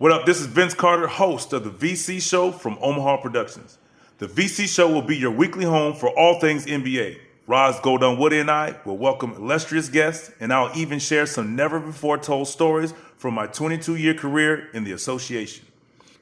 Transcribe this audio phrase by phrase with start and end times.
[0.00, 0.24] What up?
[0.24, 3.76] This is Vince Carter, host of the VC Show from Omaha Productions.
[4.16, 7.18] The VC Show will be your weekly home for all things NBA.
[7.46, 12.16] Roz Gold-Onwude and I will welcome illustrious guests, and I'll even share some never before
[12.16, 15.66] told stories from my 22 year career in the association.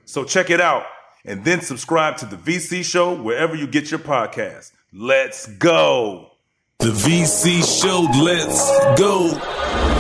[0.06, 0.82] So check it out
[1.24, 4.72] and then subscribe to the VC Show wherever you get your podcasts.
[4.92, 6.32] Let's go.
[6.80, 9.97] The VC Show, let's go.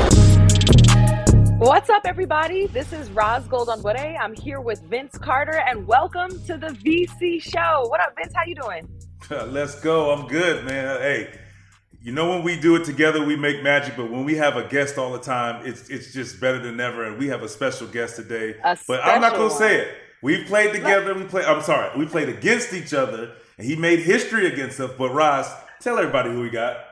[1.58, 2.68] What's up, everybody?
[2.68, 4.16] This is Roz Gold-Onwude.
[4.20, 7.88] I'm here with Vince Carter, and welcome to the VC Show.
[7.88, 8.32] What up, Vince?
[8.32, 8.88] How you doing?
[9.52, 10.12] Let's go.
[10.12, 11.00] I'm good, man.
[11.00, 11.36] Hey,
[12.00, 13.96] you know when we do it together, we make magic.
[13.96, 17.02] But when we have a guest all the time, it's it's just better than ever.
[17.02, 18.54] And we have a special guest today.
[18.62, 19.88] A but I'm not gonna special say it.
[20.22, 21.12] We've played together.
[21.12, 21.44] We play.
[21.44, 21.90] I'm sorry.
[21.98, 24.92] We played against each other, and he made history against us.
[24.96, 26.87] But Roz, tell everybody who we got.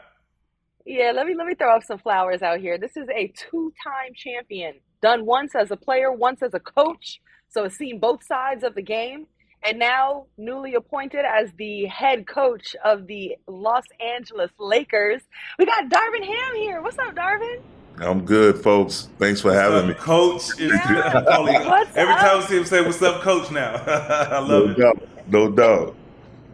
[0.86, 2.78] Yeah, let me let me throw up some flowers out here.
[2.78, 7.20] This is a two-time champion, done once as a player, once as a coach.
[7.48, 9.26] So has seen both sides of the game,
[9.64, 15.22] and now newly appointed as the head coach of the Los Angeles Lakers.
[15.58, 16.80] We got Darvin Ham here.
[16.82, 17.62] What's up, Darvin?
[17.98, 19.08] I'm good, folks.
[19.18, 19.94] Thanks for having me.
[19.94, 20.50] Coach.
[20.60, 21.24] Is, Yeah.
[21.36, 21.68] Only- every
[22.14, 22.20] up?
[22.20, 24.78] time I see him say, "What's up, Coach?" Now I No love it.
[24.78, 25.08] doubt.
[25.28, 25.96] No doubt.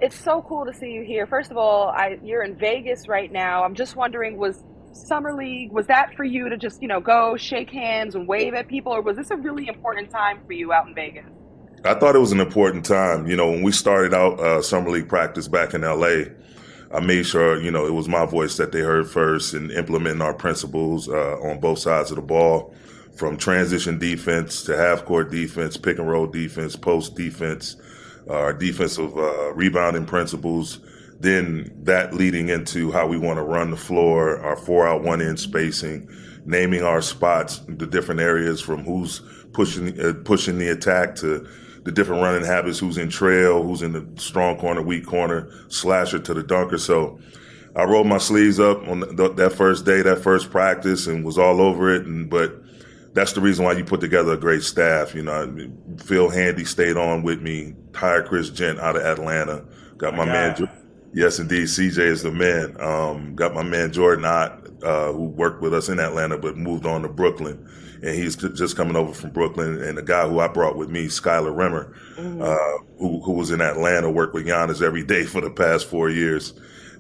[0.03, 1.29] It's so cool to see you here.
[1.29, 3.63] First of all, I, you're in Vegas right now.
[3.63, 7.37] I'm just wondering, was Summer League was that for you to just you know go
[7.37, 10.73] shake hands and wave at people, or was this a really important time for you
[10.73, 11.31] out in Vegas?
[11.85, 13.29] I thought it was an important time.
[13.29, 16.33] You know, when we started out uh, summer league practice back in LA,
[16.93, 20.21] I made sure you know it was my voice that they heard first and implementing
[20.21, 22.75] our principles uh, on both sides of the ball,
[23.15, 27.77] from transition defense to half court defense, pick and roll defense, post defense,
[28.29, 30.81] our defensive uh, rebounding principles.
[31.21, 35.21] Then that leading into how we want to run the floor, our four out one
[35.21, 36.09] in spacing,
[36.45, 41.47] naming our spots, the different areas from who's pushing uh, pushing the attack to
[41.85, 46.19] the different running habits, who's in trail, who's in the strong corner, weak corner, slasher
[46.19, 46.79] to the dunker.
[46.79, 47.19] So
[47.75, 51.39] I rolled my sleeves up on th- that first day, that first practice, and was
[51.39, 52.07] all over it.
[52.07, 52.62] And but
[53.15, 55.15] that's the reason why you put together a great staff.
[55.15, 57.75] You know, Phil Handy stayed on with me.
[57.95, 59.65] Hired Chris Jent out of Atlanta.
[59.99, 60.57] Got my My man.
[60.57, 60.69] Jo-
[61.15, 61.65] Yes, indeed.
[61.69, 62.75] CJ is the man.
[62.81, 66.87] Um, got my man Jordan Ott, uh, who worked with us in Atlanta, but moved
[66.87, 67.69] on to Brooklyn.
[68.03, 69.83] And he's just coming over from Brooklyn.
[69.83, 73.61] And the guy who I brought with me, Schuyler Rimmer, uh, who, who was in
[73.61, 76.55] Atlanta, worked with Giannis every day for the past four years.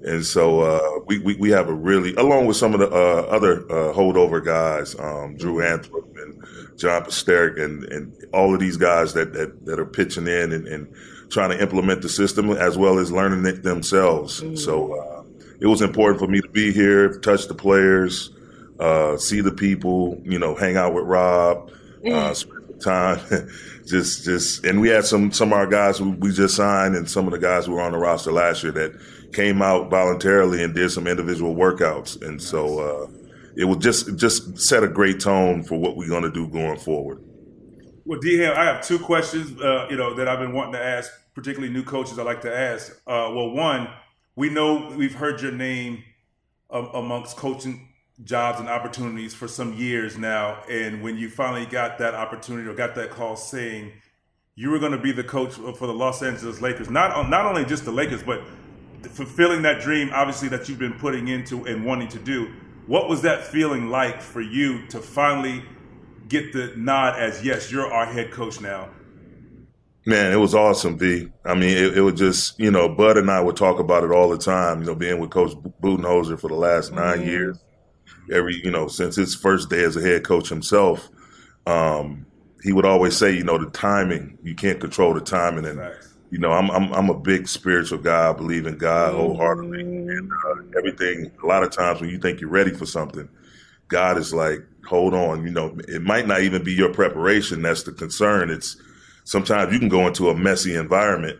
[0.04, 3.22] And so uh, we, we we have a really, along with some of the uh,
[3.30, 6.42] other uh, holdover guys, um, Drew Anthrop and
[6.76, 10.66] John Pasterk, and, and all of these guys that, that, that are pitching in and,
[10.66, 10.92] and
[11.30, 14.42] trying to implement the system as well as learning it themselves.
[14.62, 15.22] So uh,
[15.60, 18.30] it was important for me to be here, touch the players,
[18.80, 21.70] uh, see the people, you know, hang out with Rob,
[22.04, 23.48] uh, spend some time,
[23.86, 24.64] just just.
[24.64, 27.32] And we had some some of our guys who we just signed, and some of
[27.32, 28.92] the guys who were on the roster last year that
[29.32, 32.78] came out voluntarily and did some individual workouts, and so.
[32.78, 33.18] Uh,
[33.56, 36.78] it was just just set a great tone for what we're going to do going
[36.78, 37.22] forward.
[38.04, 39.60] Well, D Ham, I have two questions.
[39.60, 42.18] Uh, you know that I've been wanting to ask, particularly new coaches.
[42.18, 42.92] I like to ask.
[43.06, 43.88] Uh, well, one,
[44.36, 46.02] we know we've heard your name
[46.70, 47.88] um, amongst coaching
[48.24, 52.74] jobs and opportunities for some years now, and when you finally got that opportunity or
[52.74, 53.92] got that call saying
[54.54, 57.64] you were going to be the coach for the Los Angeles Lakers, not not only
[57.64, 58.42] just the Lakers, but
[59.06, 62.52] fulfilling that dream, obviously that you've been putting into and wanting to do.
[62.86, 65.62] What was that feeling like for you to finally
[66.28, 68.90] get the nod as yes, you're our head coach now?
[70.04, 71.30] Man, it was awesome, V.
[71.44, 74.10] I mean, it, it was just, you know, Bud and I would talk about it
[74.10, 77.58] all the time, you know, being with Coach Budenholzer for the last 9 years.
[78.32, 81.08] Every, you know, since his first day as a head coach himself,
[81.66, 82.26] um,
[82.62, 85.66] he would always say, you know, the timing, you can't control the timing.
[85.66, 86.11] And, Facts.
[86.32, 88.30] You know, I'm, I'm, I'm a big spiritual guy.
[88.30, 89.80] I believe in God wholeheartedly.
[89.80, 93.28] And uh, everything, a lot of times when you think you're ready for something,
[93.88, 97.60] God is like, hold on, you know, it might not even be your preparation.
[97.60, 98.48] That's the concern.
[98.48, 98.78] It's,
[99.24, 101.38] sometimes you can go into a messy environment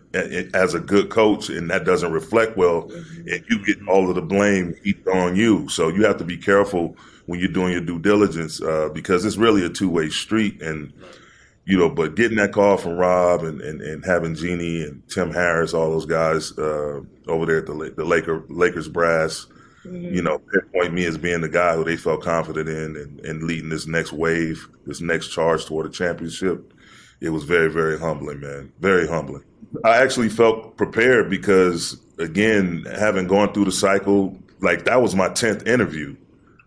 [0.52, 4.22] as a good coach and that doesn't reflect well and you get all of the
[4.22, 6.94] blame heaped on you so you have to be careful
[7.26, 10.92] when you're doing your due diligence uh, because it's really a two-way street and
[11.64, 15.32] you know but getting that call from rob and, and, and having Jeanie and tim
[15.32, 19.46] harris all those guys uh, over there at the, the Laker, lakers brass
[19.84, 23.42] you know, pinpoint me as being the guy who they felt confident in and, and
[23.42, 26.72] leading this next wave, this next charge toward a championship.
[27.20, 28.72] It was very, very humbling, man.
[28.78, 29.42] Very humbling.
[29.84, 35.28] I actually felt prepared because, again, having gone through the cycle, like that was my
[35.28, 36.16] 10th interview.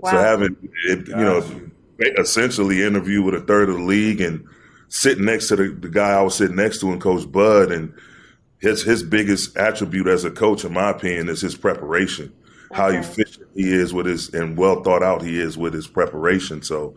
[0.03, 0.55] So having,
[0.85, 1.43] it, you know,
[2.19, 4.45] essentially interview with a third of the league and
[4.89, 7.93] sitting next to the, the guy I was sitting next to and Coach Bud, and
[8.59, 12.33] his his biggest attribute as a coach, in my opinion, is his preparation.
[12.71, 12.81] Okay.
[12.81, 16.61] How efficient he is with his and well thought out he is with his preparation.
[16.61, 16.95] So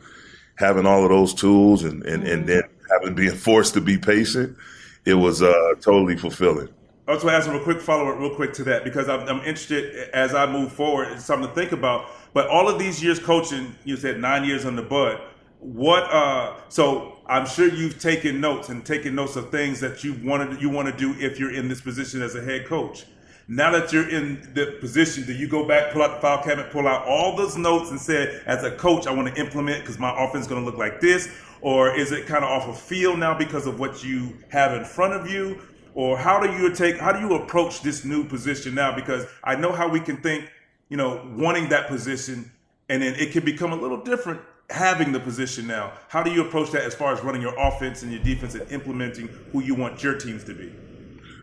[0.56, 2.32] having all of those tools and and, mm-hmm.
[2.32, 4.56] and then having being forced to be patient,
[5.04, 6.68] it was uh, totally fulfilling.
[7.08, 9.08] I was going to ask him a quick follow up, real quick to that, because
[9.08, 11.08] I'm, I'm, interested as I move forward.
[11.12, 12.10] It's something to think about.
[12.34, 15.18] But all of these years coaching, you said nine years on the Bud.
[15.60, 16.04] What?
[16.04, 20.60] Uh, so I'm sure you've taken notes and taken notes of things that you wanted
[20.62, 23.06] you want to do if you're in this position as a head coach.
[23.50, 26.70] Now that you're in the position, do you go back, pull out the file cabinet,
[26.70, 29.98] pull out all those notes, and say, as a coach, I want to implement because
[29.98, 31.30] my offense is going to look like this?
[31.62, 34.84] Or is it kind of off of feel now because of what you have in
[34.84, 35.58] front of you?
[35.94, 38.94] Or how do you take, how do you approach this new position now?
[38.94, 40.50] Because I know how we can think,
[40.90, 42.52] you know, wanting that position,
[42.90, 44.40] and then it can become a little different
[44.70, 45.92] having the position now.
[46.08, 48.70] How do you approach that as far as running your offense and your defense and
[48.70, 50.72] implementing who you want your teams to be?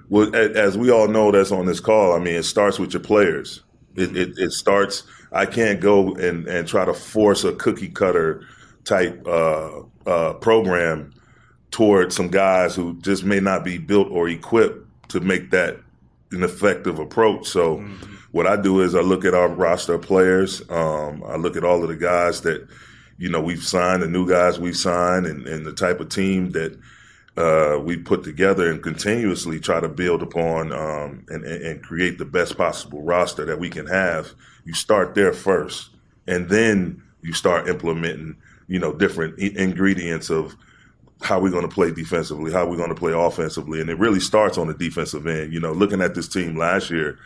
[0.10, 2.14] Well, as we all know, that's on this call.
[2.14, 3.64] I mean, it starts with your players.
[3.96, 5.04] It, it, it starts.
[5.32, 8.46] I can't go and, and try to force a cookie cutter
[8.84, 11.14] type uh, uh, program
[11.72, 15.80] toward some guys who just may not be built or equipped to make that
[16.32, 17.48] an effective approach.
[17.48, 18.16] So, mm-hmm.
[18.32, 20.62] what I do is I look at our roster of players.
[20.70, 22.68] Um, I look at all of the guys that
[23.18, 26.52] you know we've signed, the new guys we've signed, and, and the type of team
[26.52, 26.78] that
[27.38, 32.24] uh, we put together and continuously try to build upon um, and, and, create the
[32.24, 34.32] best possible roster that we can have.
[34.64, 35.90] You start there first,
[36.28, 40.56] and then you start implementing, you know, different ingredients of
[41.22, 44.20] how we're going to play defensively, how we're going to play offensively, and it really
[44.20, 45.54] starts on the defensive end.
[45.54, 47.20] You know, looking at this team last year,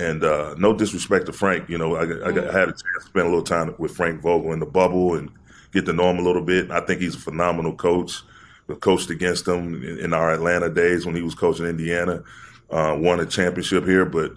[0.00, 3.06] and uh, no disrespect to Frank, you know, I, I, I, had a chance to
[3.06, 5.30] spend a little time with Frank Vogel in the bubble and
[5.72, 6.70] get to know him a little bit.
[6.70, 8.22] I think he's a phenomenal coach
[8.66, 12.22] We coached against him in our Atlanta days when he was coaching Indiana.
[12.70, 14.32] Uh, won a championship here, but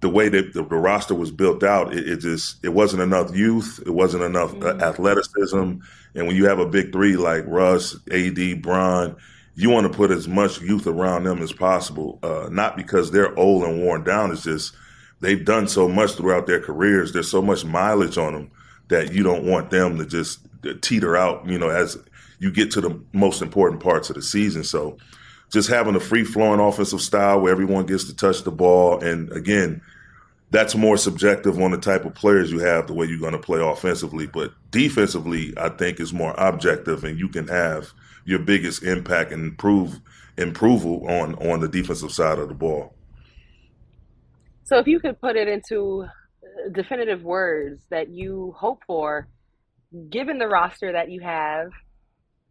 [0.00, 3.36] the way that the, the roster was built out, it, it, just it wasn't enough
[3.36, 4.80] youth, it wasn't enough uh, mm-hmm.
[4.80, 5.56] athleticism,
[6.14, 9.16] and when you have a big three like Russ, AD, Bron,
[9.58, 12.20] you want to put as much youth around them as possible.
[12.22, 14.72] Uh, not because they're old and worn down, it's just
[15.18, 17.12] they've done so much throughout their careers.
[17.12, 18.52] There's so much mileage on them
[18.86, 20.38] that you don't want them to just
[20.80, 21.98] teeter out, you know, as
[22.38, 24.62] you get to the most important parts of the season.
[24.62, 24.96] So
[25.50, 29.02] just having a free flowing offensive style where everyone gets to touch the ball.
[29.02, 29.82] And again,
[30.52, 33.38] that's more subjective on the type of players you have, the way you're going to
[33.40, 34.28] play offensively.
[34.28, 37.92] But defensively, I think is more objective, and you can have
[38.28, 40.00] your biggest impact and improve
[40.36, 42.94] improval on on the defensive side of the ball.
[44.64, 49.28] So, if you could put it into uh, definitive words that you hope for,
[50.10, 51.70] given the roster that you have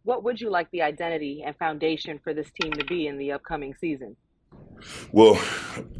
[0.08, 3.32] what would you like the identity and foundation for this team to be in the
[3.32, 4.16] upcoming season?
[5.12, 5.38] Well,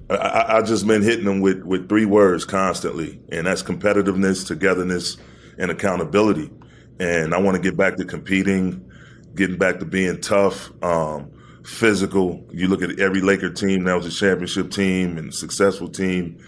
[0.08, 5.18] I, I just been hitting them with, with three words constantly, and that's competitiveness, togetherness,
[5.58, 6.50] and accountability.
[6.98, 8.87] And I want to get back to competing,
[9.34, 11.30] getting back to being tough, um,
[11.64, 12.46] physical.
[12.50, 16.38] You look at every Laker team that was a championship team and successful team.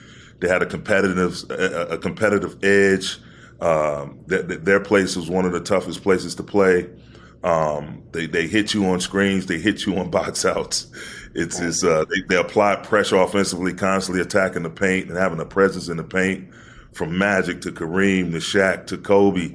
[0.40, 3.18] They had a competitive a, a competitive edge.
[3.60, 6.88] Um, their place was one of the toughest places to play.
[7.42, 10.86] Um, they they hit you on screens, they hit you on box outs.
[11.34, 15.46] It's it's uh, they, they apply pressure offensively, constantly attacking the paint and having a
[15.46, 16.48] presence in the paint.
[16.92, 19.54] From Magic to Kareem to Shaq to Kobe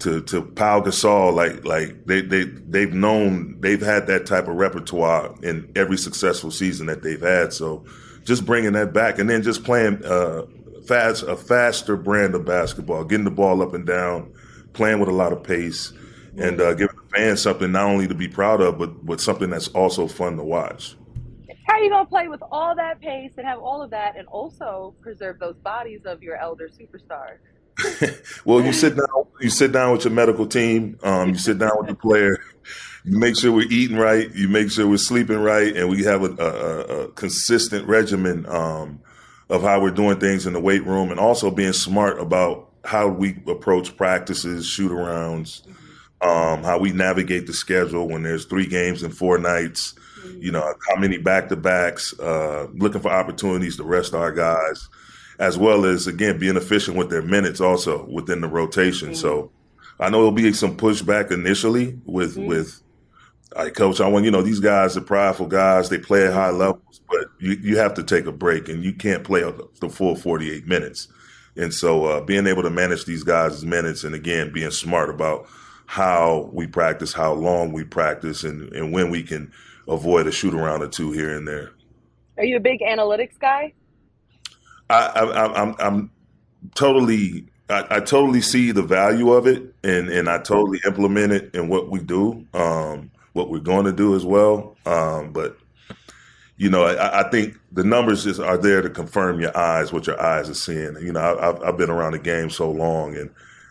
[0.00, 4.56] to to Pau Gasol, like like they they they've known they've had that type of
[4.56, 7.52] repertoire in every successful season that they've had.
[7.52, 7.84] So
[8.24, 10.42] just bringing that back and then just playing uh,
[10.86, 14.32] fast a faster brand of basketball, getting the ball up and down,
[14.72, 15.92] playing with a lot of pace
[16.38, 19.50] and uh, giving the fans something not only to be proud of, but but something
[19.50, 20.96] that's also fun to watch.
[21.66, 24.26] How are you gonna play with all that pace and have all of that, and
[24.28, 27.38] also preserve those bodies of your elder superstars?
[28.44, 29.06] well, you sit down.
[29.40, 30.98] You sit down with your medical team.
[31.02, 32.38] Um, you sit down with the player.
[33.04, 34.32] You make sure we're eating right.
[34.34, 39.00] You make sure we're sleeping right, and we have a, a, a consistent regimen um,
[39.48, 43.08] of how we're doing things in the weight room, and also being smart about how
[43.08, 45.66] we approach practices, shoot arounds,
[46.20, 49.94] um, how we navigate the schedule when there's three games in four nights,
[50.38, 54.88] you know, how many back to backs, uh, looking for opportunities to rest our guys,
[55.40, 59.08] as well as, again, being efficient with their minutes also within the rotation.
[59.08, 59.16] Mm-hmm.
[59.16, 59.50] So
[59.98, 62.46] I know there'll be some pushback initially with, mm-hmm.
[62.46, 62.80] with,
[63.56, 65.88] all right, coach, I want, you know, these guys are prideful guys.
[65.88, 68.92] They play at high levels, but you, you have to take a break and you
[68.92, 69.42] can't play
[69.80, 71.08] the full 48 minutes.
[71.56, 75.48] And so uh, being able to manage these guys' minutes and, again, being smart about–
[75.90, 79.50] how we practice, how long we practice, and, and when we can
[79.88, 81.72] avoid a shoot around or two here and there.
[82.38, 83.72] Are you a big analytics guy?
[84.90, 86.10] I, I, I'm, I'm
[86.74, 91.54] totally I, I, totally see the value of it and, and I totally implement it
[91.54, 94.76] in what we do, um, what we're going to do as well.
[94.86, 95.56] Um, but,
[96.56, 100.08] you know, I, I, think the numbers just are there to confirm your eyes, what
[100.08, 100.96] your eyes are seeing.
[101.00, 103.30] You know, I, have been around the game so long and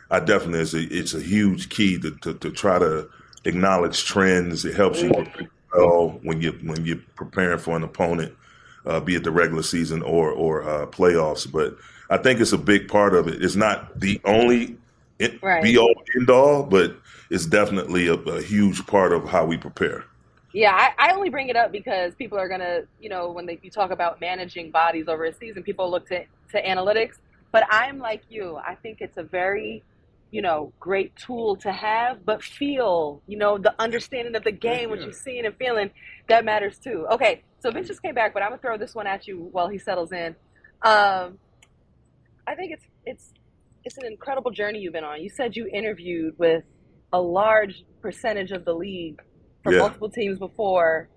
[0.10, 3.10] I definitely, it's a, it's a huge key to, to, to try to
[3.44, 4.66] acknowledge trends.
[4.66, 5.12] It helps you
[5.74, 8.34] well when you when you're preparing for an opponent,
[8.86, 11.50] uh, be it the regular season or, or uh, playoffs.
[11.52, 11.78] But,
[12.10, 13.44] I think it's a big part of it.
[13.44, 14.78] It's not the only
[15.42, 15.62] right.
[15.62, 16.98] be all end all, but
[17.30, 20.06] it's definitely a, a, huge part of how we prepare.
[20.52, 23.60] Yeah, I, I, only bring it up because people are gonna, you know, when they,
[23.62, 27.18] you talk about managing bodies over a season, people look to, to analytics.
[27.52, 28.56] But I'm like you.
[28.56, 29.84] I think it's a very,
[30.32, 34.90] you know, great tool to have, but feel, you know, the understanding of the game,
[34.90, 35.92] what you're seeing and feeling,
[36.28, 37.06] that matters too.
[37.12, 39.68] Okay, so Vince just came back, but I'm gonna throw this one at you while
[39.68, 40.36] he settles in.
[40.82, 41.38] Um,
[42.48, 43.34] I think it's it's
[43.84, 45.22] it's an incredible journey you've been on.
[45.22, 46.64] You said you interviewed with
[47.12, 49.22] a large percentage of the league
[49.64, 49.80] for yeah.
[49.80, 51.10] multiple teams before.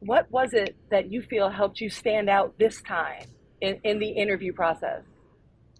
[0.00, 3.24] What was it that you feel helped you stand out this time
[3.60, 5.02] in, in the interview process?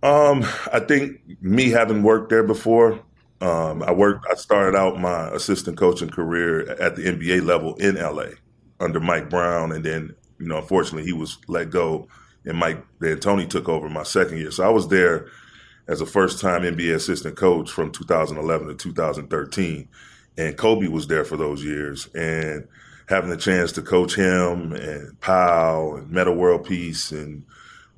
[0.03, 3.01] Um, I think me having worked there before,
[3.41, 4.27] um, I worked.
[4.31, 8.33] I started out my assistant coaching career at the NBA level in LA
[8.81, 12.09] under Mike Brown, and then you know, unfortunately, he was let go
[12.45, 14.51] and Mike D'Antoni took over my second year.
[14.51, 15.27] So I was there
[15.89, 19.89] as a first time NBA assistant coach from 2011 to 2013.
[20.39, 22.09] And Kobe was there for those years.
[22.15, 22.67] And
[23.09, 27.45] having the chance to coach him and Powell and Metta World Peace and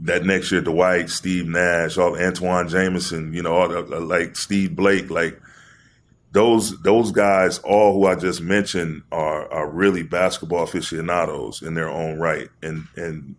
[0.00, 4.74] that next year Dwight, Steve Nash, all Antawn Jamison, you know, all the, like Steve
[4.74, 5.40] Blake, like
[6.32, 11.88] those those guys, all who I just mentioned, are are really basketball aficionados in their
[11.88, 13.36] own right, and and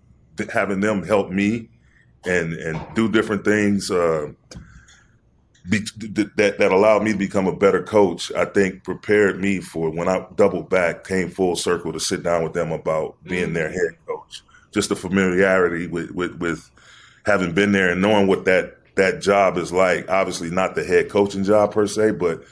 [0.52, 1.70] having them help me
[2.26, 4.32] and and do different things uh,
[5.70, 5.80] be,
[6.36, 8.32] that that allowed me to become a better coach.
[8.34, 12.44] I think prepared me for when I doubled back, came full circle to sit down
[12.44, 13.54] with them about being mm-hmm.
[13.54, 14.44] their head coach.
[14.72, 16.70] Just the familiarity with, with with
[17.26, 20.10] having been there and knowing what that that job is like.
[20.10, 22.44] Obviously, not the head coaching job per se, but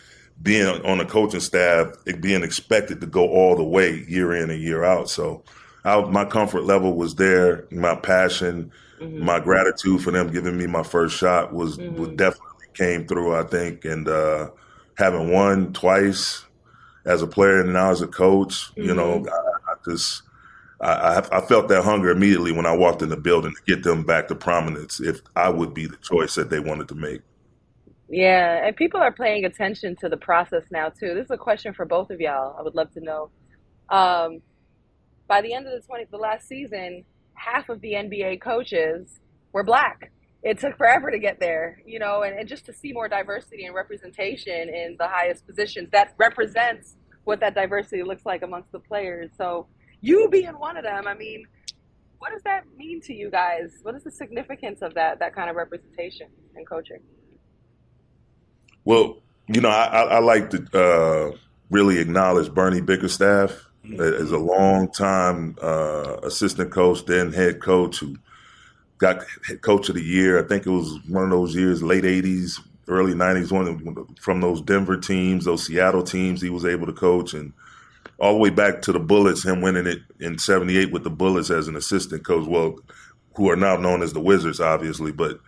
[0.42, 4.62] being on a coaching staff, being expected to go all the way year in and
[4.62, 5.10] year out.
[5.10, 5.44] So
[5.84, 7.68] I, my comfort level was there.
[7.72, 9.24] My passion, mm-hmm.
[9.24, 12.00] my gratitude for them giving me my first shot was, mm-hmm.
[12.00, 13.36] was definitely came through.
[13.36, 14.50] I think, and uh,
[14.98, 16.46] having won twice
[17.06, 18.84] as a player and now as a coach, mm-hmm.
[18.84, 19.30] you know, mm-hmm.
[19.30, 20.24] I, I just.
[20.84, 24.04] I, I, felt that hunger immediately when I walked in the building to get them
[24.04, 27.22] back to prominence if I would be the choice that they wanted to make.
[28.12, 31.14] Yeah, and people are paying attention to the process now too.
[31.16, 32.58] This is a question for both of y'all.
[32.60, 33.30] I would love to know.
[33.90, 34.42] Um,
[35.30, 39.22] by the end of the 20 the last season, half of the NBA coaches
[39.54, 40.12] were black.
[40.44, 43.66] It took forever to get there, you know, and, and just to see more diversity
[43.66, 48.80] and representation in the highest positions that represents what that diversity looks like amongst the
[48.80, 49.32] players.
[49.38, 49.68] So
[50.02, 51.46] you being one of them, I mean,
[52.18, 53.72] what does that mean to you guys?
[53.84, 56.28] What is the significance of that that kind of representation
[56.58, 57.00] in coaching?
[58.86, 61.38] Well, you know, I, I, I like to uh,
[61.70, 63.66] really acknowledge Bernie Bickerstaff
[64.00, 68.16] as a long time uh, assistant coach, then head coach who
[68.98, 70.44] got head coach of the year.
[70.44, 74.62] I think it was one of those years, late '80s, early '90s, one from those
[74.62, 76.42] Denver teams, those Seattle teams.
[76.42, 77.54] He was able to coach, and
[78.20, 81.50] all the way back to the Bullets, him winning it in '78 with the Bullets
[81.50, 82.48] as an assistant coach.
[82.48, 82.76] Well,
[83.36, 85.40] who are now known as the Wizards, obviously, but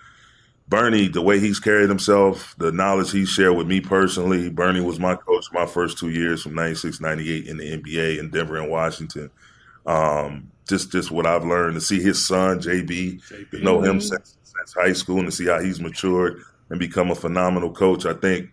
[0.68, 5.00] Bernie, the way he's carried himself, the knowledge he shared with me personally, Bernie was
[5.00, 8.72] my coach my first two years from 96, 98 in the NBA in Denver and
[8.72, 9.30] Washington.
[9.86, 13.62] Um, just just what I've learned to see his son, JB, JB.
[13.64, 17.16] know him since, since high school and to see how he's matured and become a
[17.16, 18.06] phenomenal coach.
[18.06, 18.50] I think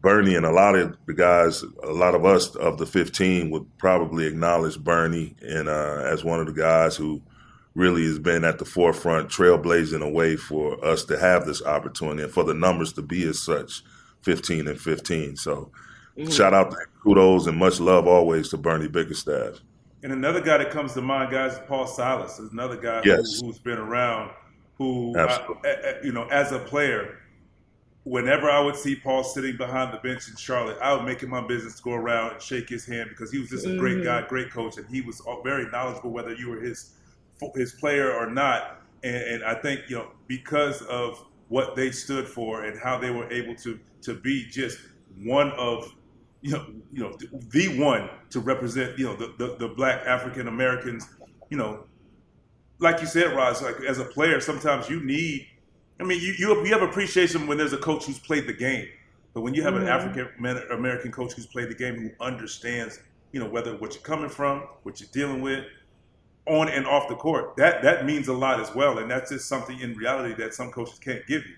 [0.00, 3.66] Bernie and a lot of the guys, a lot of us of the 15 would
[3.76, 7.20] probably acknowledge Bernie and uh, as one of the guys who–
[7.76, 12.22] really has been at the forefront, trailblazing a way for us to have this opportunity
[12.22, 13.82] and for the numbers to be as such
[14.22, 15.36] 15 and 15.
[15.36, 15.70] So,
[16.16, 16.30] mm-hmm.
[16.30, 19.60] shout out to kudos and much love always to Bernie Bickerstaff.
[20.02, 22.38] And another guy that comes to mind, guys, is Paul Silas.
[22.38, 23.40] Is another guy yes.
[23.40, 24.30] who, has been around.
[24.78, 27.18] Who, I, you know, as a player,
[28.04, 31.28] whenever I would see Paul sitting behind the bench in Charlotte, I would make it
[31.28, 33.78] my business to go around and shake his hand because he was just a mm-hmm.
[33.78, 36.10] great guy, great coach, and he was very knowledgeable.
[36.10, 36.92] Whether you were his
[37.54, 38.82] his player or not.
[39.04, 43.10] And, and, I think you know because of what they stood for and how they
[43.10, 44.78] were able to to be just
[45.16, 45.94] one of
[46.46, 47.16] you know, you know,
[47.50, 51.08] the one to represent, you know, the, the, the black African Americans,
[51.50, 51.84] you know,
[52.78, 55.48] like you said, Roz, like as a player, sometimes you need,
[55.98, 58.86] I mean, you, you, you have appreciation when there's a coach who's played the game.
[59.34, 59.82] But when you have mm-hmm.
[59.82, 60.28] an African
[60.70, 63.00] American coach who's played the game, who understands,
[63.32, 65.64] you know, whether what you're coming from, what you're dealing with,
[66.46, 68.98] on and off the court, that that means a lot as well.
[68.98, 71.54] And that's just something in reality that some coaches can't give you.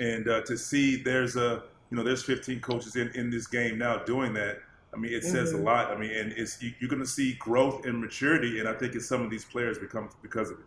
[0.00, 3.78] And uh, to see there's a you know, there's 15 coaches in, in this game
[3.78, 4.58] now doing that.
[4.92, 5.62] I mean, it says mm-hmm.
[5.62, 5.90] a lot.
[5.90, 8.94] I mean, and it's you, are going to see growth and maturity, and I think
[8.94, 10.64] it's some of these players become because of it.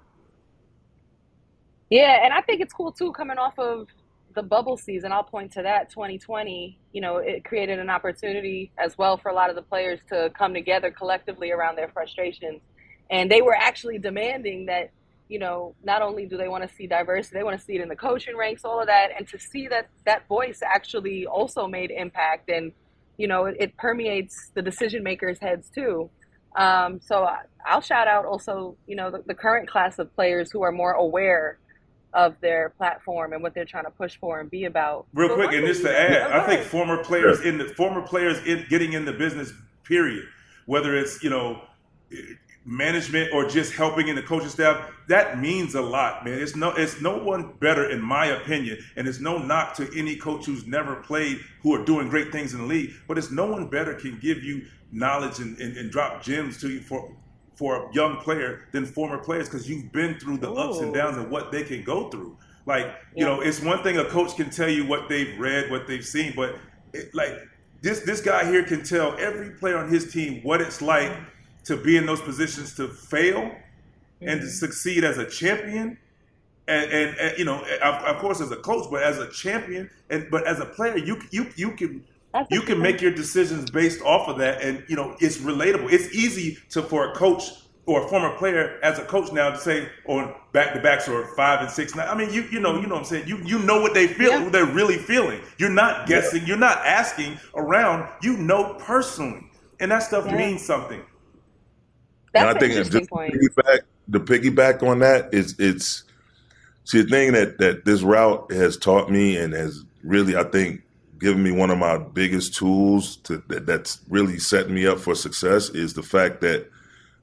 [1.89, 3.87] Yeah, and I think it's cool too coming off of
[4.33, 5.11] the bubble season.
[5.11, 6.77] I'll point to that 2020.
[6.93, 10.31] You know, it created an opportunity as well for a lot of the players to
[10.37, 12.61] come together collectively around their frustrations,
[13.11, 14.91] and they were actually demanding that
[15.31, 17.81] you know, not only do they want to see diversity, they want to see it
[17.81, 21.67] in the coaching ranks, all of that, and to see that that voice actually also
[21.67, 22.73] made impact and,
[23.17, 26.09] you know, it, it permeates the decision makers' heads too.
[26.57, 27.29] Um, so
[27.65, 30.91] I'll shout out also, you know, the, the, current class of players who are more
[30.91, 31.59] aware
[32.13, 35.05] of their platform and what they're trying to push for and be about.
[35.13, 38.45] Real so quick, and just to add, I think former players in the former players
[38.45, 39.53] in getting in the business,
[39.85, 40.25] period,
[40.65, 41.61] whether it's you know
[42.65, 46.39] management or just helping in the coaching staff, that means a lot, man.
[46.39, 50.15] It's no it's no one better in my opinion, and it's no knock to any
[50.15, 53.45] coach who's never played who are doing great things in the league, but it's no
[53.45, 57.11] one better can give you knowledge and, and, and drop gems to you for
[57.55, 60.57] for a young player than former players because you've been through the Ooh.
[60.57, 62.37] ups and downs and what they can go through.
[62.65, 63.35] Like, you yeah.
[63.35, 66.33] know, it's one thing a coach can tell you what they've read, what they've seen,
[66.35, 66.57] but
[66.93, 67.33] it, like
[67.81, 71.11] this this guy here can tell every player on his team what it's like
[71.65, 74.27] to be in those positions to fail mm-hmm.
[74.27, 75.97] and to succeed as a champion.
[76.67, 79.89] And, and, and you know, of, of, course, as a coach, but as a champion,
[80.09, 82.05] and but as a player, you you you can
[82.49, 85.91] you can make your decisions based off of that, and you know it's relatable.
[85.91, 87.51] It's easy to for a coach
[87.85, 91.35] or a former player as a coach now to say on back to backs or
[91.35, 91.95] five and six.
[91.95, 92.07] Nine.
[92.07, 93.27] I mean, you you know you know what I'm saying.
[93.27, 94.43] You you know what they feel, yeah.
[94.43, 95.41] what they're really feeling.
[95.57, 96.41] You're not guessing.
[96.41, 96.49] Yeah.
[96.49, 98.07] You're not asking around.
[98.21, 99.43] You know personally,
[99.79, 100.37] and that stuff yeah.
[100.37, 101.01] means something.
[102.33, 103.33] That's and I think just point.
[103.33, 106.03] piggyback, the piggyback on that is it's
[106.83, 110.81] see the thing that that this route has taught me and has really I think
[111.19, 115.13] given me one of my biggest tools to that, that's really setting me up for
[115.13, 116.69] success is the fact that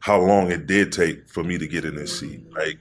[0.01, 2.43] how long it did take for me to get in this seat.
[2.53, 2.79] Like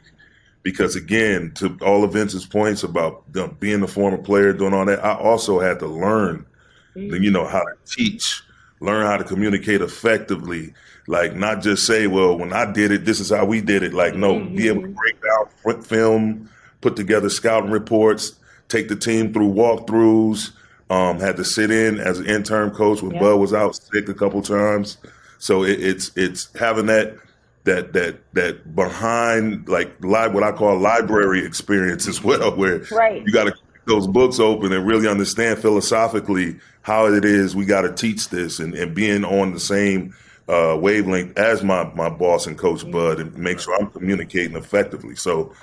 [0.68, 3.24] because again, to all of Vince's points about
[3.58, 6.46] being a former player, doing all that, I also had to learn,
[6.94, 7.24] mm-hmm.
[7.24, 8.44] you know, how to teach,
[8.82, 10.74] learn how to communicate effectively,
[11.08, 13.94] like not just say, well, when I did it, this is how we did it.
[13.94, 14.56] Like no, mm-hmm.
[14.56, 16.50] be able to break down film,
[16.82, 18.36] put together scouting reports,
[18.68, 20.52] take the team through walkthroughs.
[20.90, 23.20] Um, had to sit in as an intern coach when yeah.
[23.20, 24.98] Bud was out sick a couple times.
[25.38, 27.18] So it, it's it's having that
[27.66, 33.22] that that that behind like li- what I call library experience as well, where right.
[33.26, 33.54] you got to
[33.86, 38.60] those books open and really understand philosophically how it is we got to teach this
[38.60, 40.14] and, and being on the same
[40.48, 45.16] uh, wavelength as my my boss and coach Bud and make sure I'm communicating effectively.
[45.16, 45.54] So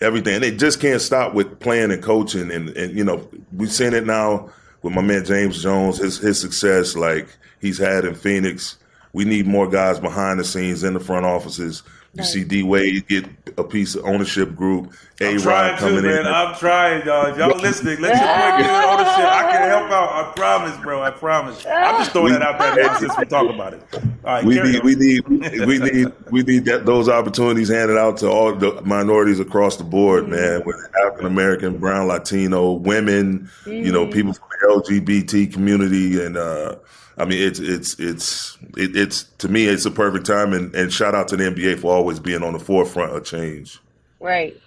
[0.00, 3.94] everything they just can't stop with playing and coaching and, and you know we've seen
[3.94, 4.48] it now
[4.82, 7.28] with my man James Jones his his success like
[7.60, 8.76] he's had in Phoenix.
[9.12, 11.82] We need more guys behind the scenes in the front offices
[12.18, 13.24] you see D Wade get
[13.56, 14.92] a piece of ownership group.
[15.20, 16.20] A Rod coming too, man.
[16.20, 16.26] in.
[16.26, 17.26] I'm trying, y'all.
[17.26, 19.24] If y'all listening, let your boy get ownership.
[19.24, 20.10] I can help out.
[20.12, 21.02] I promise, bro.
[21.02, 21.66] I promise.
[21.66, 23.82] I'm just throwing we, that out there since we talk about it.
[23.94, 28.16] All right, we need, we need, we need, we need that those opportunities handed out
[28.18, 30.34] to all the minorities across the board, mm-hmm.
[30.34, 30.62] man.
[30.64, 33.70] With African American, Brown, Latino, women, mm-hmm.
[33.70, 34.12] you know, mm-hmm.
[34.12, 36.36] people from the LGBT community, and.
[36.36, 36.76] uh
[37.18, 40.92] I mean, it's it's it's it, it's to me, it's a perfect time, and, and
[40.92, 43.80] shout out to the NBA for always being on the forefront of change.
[44.20, 44.58] Right.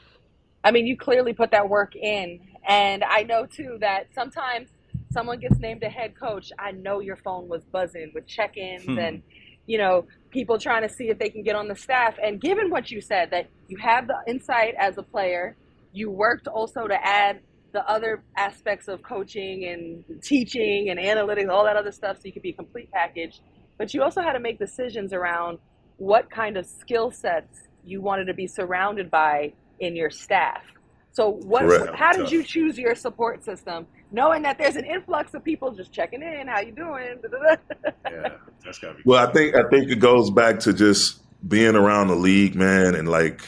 [0.63, 4.67] I mean, you clearly put that work in, and I know too that sometimes
[5.11, 6.51] someone gets named a head coach.
[6.59, 8.97] I know your phone was buzzing with check-ins hmm.
[8.97, 9.23] and
[9.65, 12.15] you know people trying to see if they can get on the staff.
[12.21, 15.55] And given what you said, that you have the insight as a player,
[15.93, 17.39] you worked also to add
[17.73, 22.33] the other aspects of coaching and teaching and analytics, all that other stuff, so you
[22.33, 23.41] could be a complete package.
[23.77, 25.57] But you also had to make decisions around
[25.97, 30.61] what kind of skill sets you wanted to be surrounded by in your staff.
[31.13, 31.63] So, what?
[31.63, 31.95] Correct.
[31.95, 35.91] How did you choose your support system, knowing that there's an influx of people just
[35.91, 37.19] checking in, how you doing?
[38.09, 38.29] yeah,
[38.63, 39.01] that's gotta be.
[39.05, 42.95] Well, I think I think it goes back to just being around the league, man,
[42.95, 43.41] and like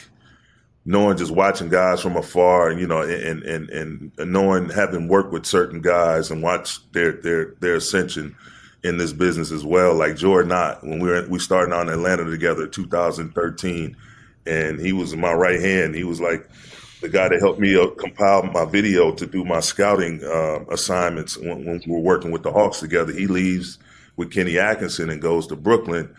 [0.85, 5.31] knowing just watching guys from afar and you know and and and knowing having worked
[5.31, 8.35] with certain guys and watch their their their ascension
[8.83, 9.95] in this business as well.
[9.95, 13.95] Like Jordan Ott, when we were we started on Atlanta together 2013,
[14.45, 15.95] and he was my right hand.
[15.95, 16.49] He was like
[17.01, 21.37] the guy that helped me uh, compile my video to do my scouting uh, assignments
[21.37, 23.11] when, when, we were working with the Hawks together.
[23.11, 23.77] He leaves
[24.15, 26.15] with Kenny Atkinson and goes to Brooklyn.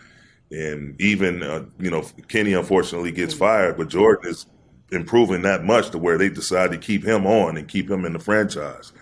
[0.50, 4.46] And even, uh, you know, Kenny unfortunately gets fired, but Jordan is
[4.94, 8.12] improving that much to where they decide to keep him on and keep him in
[8.12, 8.92] the franchise.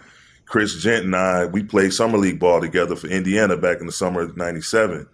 [0.46, 3.92] Chris Jent and I, we played summer league ball together for Indiana back in the
[3.92, 5.08] summer of '97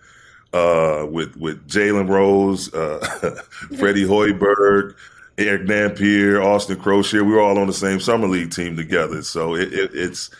[0.52, 2.98] uh, with with Jalen Rose, uh,
[3.78, 4.94] Freddie Hoiberg,
[5.36, 7.24] Erick Dampier, Austin Croshere.
[7.24, 9.22] We were all on the same summer league team together.
[9.22, 10.30] So it, it, it's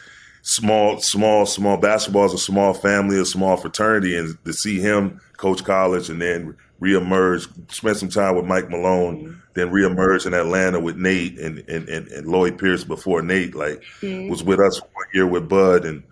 [0.49, 1.77] small, small, small.
[1.77, 6.23] Basketball is a small family, a small fraternity, and to see him coach college and
[6.23, 9.39] then reemerge, spend some time with Mike Malone, mm-hmm.
[9.55, 13.83] then reemerge in Atlanta with Nate and, and, and, and Lloyd Pierce before Nate, like
[14.01, 14.31] mm-hmm.
[14.31, 16.03] was with us one year with Bud and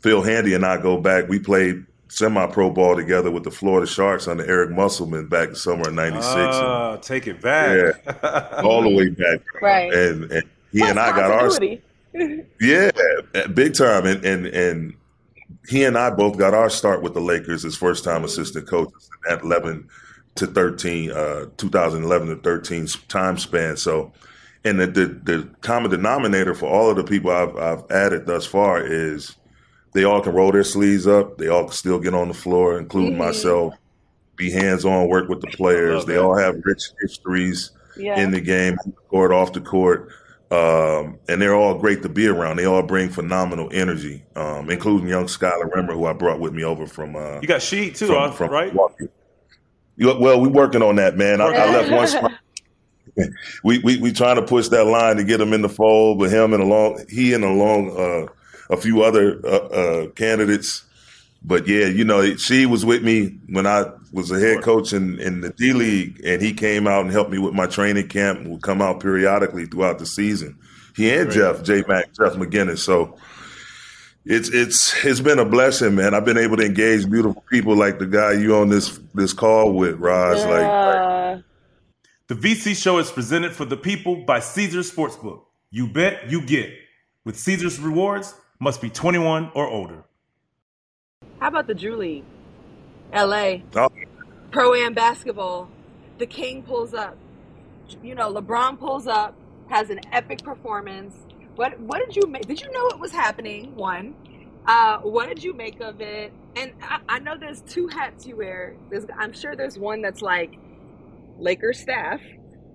[0.00, 1.28] Phil Handy and I go back.
[1.28, 5.54] We played semi pro ball together with the Florida Sharks under Eric Musselman back in
[5.54, 6.26] summer of '96.
[6.26, 8.02] Ah, take it back.
[8.06, 9.40] Yeah, all the way back.
[9.60, 9.92] Right.
[9.92, 11.58] And, and he and I got ours.
[12.60, 12.90] Yeah,
[13.54, 14.06] big time.
[14.06, 14.94] And and and
[15.68, 19.08] he and I both got our start with the Lakers as first time assistant coaches
[19.28, 19.88] at 11
[20.36, 23.76] to 13, uh, 2011 to 13 time span.
[23.76, 24.12] So,
[24.64, 28.46] and the, the, the common denominator for all of the people I've, I've added thus
[28.46, 29.36] far is
[29.92, 31.38] they all can roll their sleeves up.
[31.38, 33.24] They all can still get on the floor, including mm-hmm.
[33.24, 33.74] myself,
[34.36, 36.04] be hands on, work with the players.
[36.06, 38.18] They all have rich histories yeah.
[38.18, 38.76] in the game,
[39.10, 40.08] court, off the court.
[40.52, 42.58] Um, and they're all great to be around.
[42.58, 46.62] They all bring phenomenal energy, um, including young Schuyler Rimmer, who I brought with me
[46.62, 47.16] over from.
[47.16, 48.70] Uh, you got Sheed too, from, from right?
[49.96, 51.40] You, well, we're working on that, man.
[51.40, 52.32] I, I left one spot.
[53.64, 56.30] we, we we trying to push that line to get him in the fold, but
[56.30, 60.84] him and along he and along uh, a few other uh, uh, candidates.
[61.44, 65.18] But yeah, you know, she was with me when I was a head coach in,
[65.18, 68.46] in the D League, and he came out and helped me with my training camp.
[68.46, 70.56] Would come out periodically throughout the season.
[70.94, 71.36] He and Great.
[71.36, 72.78] Jeff, J Mac, Jeff McGinnis.
[72.78, 73.16] So
[74.24, 76.14] it's it's it's been a blessing, man.
[76.14, 79.72] I've been able to engage beautiful people like the guy you on this this call
[79.72, 80.38] with, Roz.
[80.38, 80.48] Yeah.
[80.48, 81.44] Like, like
[82.28, 85.42] the VC show is presented for the people by Caesars Sportsbook.
[85.70, 86.70] You bet, you get.
[87.24, 90.04] With Caesars Rewards, must be 21 or older.
[91.42, 92.22] How about the Drew League?
[93.12, 93.56] LA.
[93.74, 93.88] Oh.
[94.52, 95.68] Pro Am basketball.
[96.18, 97.16] The King pulls up.
[98.00, 99.34] You know, LeBron pulls up,
[99.68, 101.16] has an epic performance.
[101.56, 102.46] What what did you make?
[102.46, 103.74] Did you know it was happening?
[103.74, 104.14] One.
[104.66, 106.32] Uh, what did you make of it?
[106.54, 108.76] And I, I know there's two hats you wear.
[108.88, 110.54] There's, I'm sure there's one that's like
[111.40, 112.20] Lakers staff,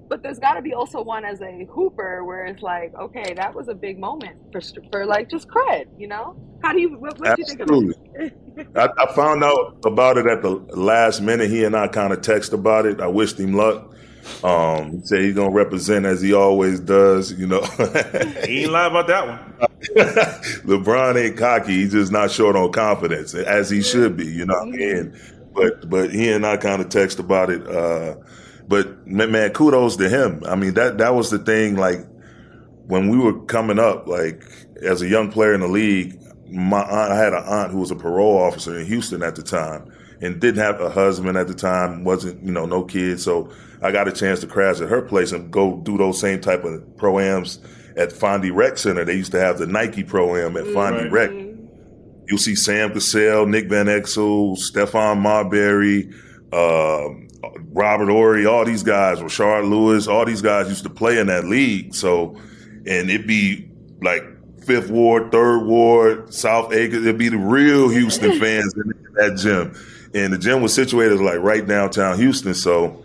[0.07, 3.53] but there's got to be also one as a hooper where it's like, okay, that
[3.53, 6.35] was a big moment for for like just cred, you know?
[6.63, 7.69] How do you what, what do you think of
[8.15, 8.75] it?
[8.75, 11.49] I, I, found out about it at the last minute.
[11.49, 12.99] He and I kind of text about it.
[12.99, 13.93] I wished him luck.
[14.43, 17.31] Um, he said he's gonna represent as he always does.
[17.31, 17.61] You know,
[18.45, 19.53] he ain't lie about that one.
[20.65, 21.73] LeBron ain't cocky.
[21.73, 24.25] He's just not short on confidence, as he should be.
[24.25, 25.19] You know, what I mean?
[25.57, 27.67] but but he and I kind of text about it.
[27.67, 28.15] Uh,
[28.67, 30.43] but man, kudos to him.
[30.45, 31.75] I mean, that that was the thing.
[31.75, 32.05] Like
[32.87, 34.43] when we were coming up, like
[34.81, 37.91] as a young player in the league, my aunt, I had an aunt who was
[37.91, 41.53] a parole officer in Houston at the time, and didn't have a husband at the
[41.53, 42.03] time.
[42.03, 43.49] wasn't you know no kids, so
[43.81, 46.63] I got a chance to crash at her place and go do those same type
[46.63, 47.59] of proams
[47.95, 49.05] at Fonde Rec Center.
[49.05, 51.11] They used to have the Nike Pro Am at Fonde right.
[51.11, 51.31] Rec.
[52.27, 56.09] You'll see Sam Cassell, Nick Van Exel, Stephon Marbury,
[56.51, 57.26] um,
[57.71, 61.45] Robert Horry, all these guys, Rashard Lewis, all these guys used to play in that
[61.45, 61.93] league.
[61.93, 62.37] So,
[62.85, 63.69] and it'd be
[64.01, 64.23] like
[64.63, 67.05] Fifth Ward, Third Ward, South Acres.
[67.05, 69.73] It'd be the real Houston fans in that gym.
[70.13, 72.53] And the gym was situated like right downtown Houston.
[72.53, 73.03] So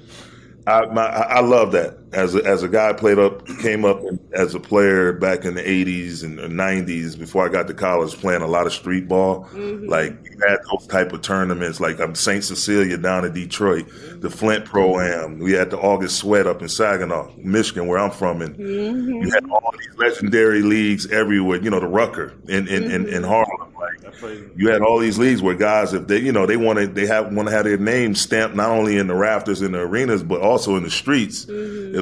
[0.66, 4.00] I, my, I love that as a, as a guy played up came up
[4.32, 8.42] as a player back in the 80s and 90s before I got to college playing
[8.42, 9.88] a lot of street ball mm-hmm.
[9.88, 12.44] like you had those type of tournaments like I'm St.
[12.44, 13.86] Cecilia down in Detroit
[14.20, 18.10] the Flint Pro Am we had the August Sweat up in Saginaw Michigan where I'm
[18.10, 19.22] from and mm-hmm.
[19.22, 22.94] you had all these legendary leagues everywhere you know the Rucker in in, mm-hmm.
[22.94, 23.72] in, in Harlem
[24.56, 27.06] you had all these leagues where guys, if they, you know, they want to, they
[27.06, 30.22] have want to have their name stamped not only in the rafters in the arenas,
[30.22, 31.46] but also in the streets.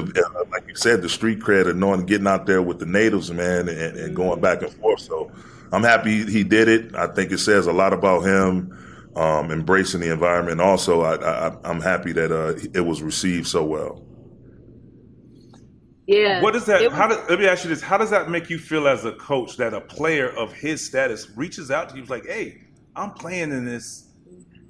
[0.09, 2.85] If, uh, like you said, the street cred and knowing getting out there with the
[2.85, 4.13] natives, man, and, and mm-hmm.
[4.13, 5.01] going back and forth.
[5.01, 5.31] So
[5.71, 6.95] I'm happy he did it.
[6.95, 8.77] I think it says a lot about him.
[9.13, 10.61] Um, embracing the environment.
[10.61, 14.05] Also, I, am happy that uh, it was received so well.
[16.07, 16.41] Yeah.
[16.41, 16.81] What is that?
[16.81, 19.05] Was, how does, let me ask you this: How does that make you feel as
[19.05, 22.05] a coach that a player of his status reaches out to you?
[22.05, 22.61] Like, hey,
[22.95, 24.10] I'm playing in this,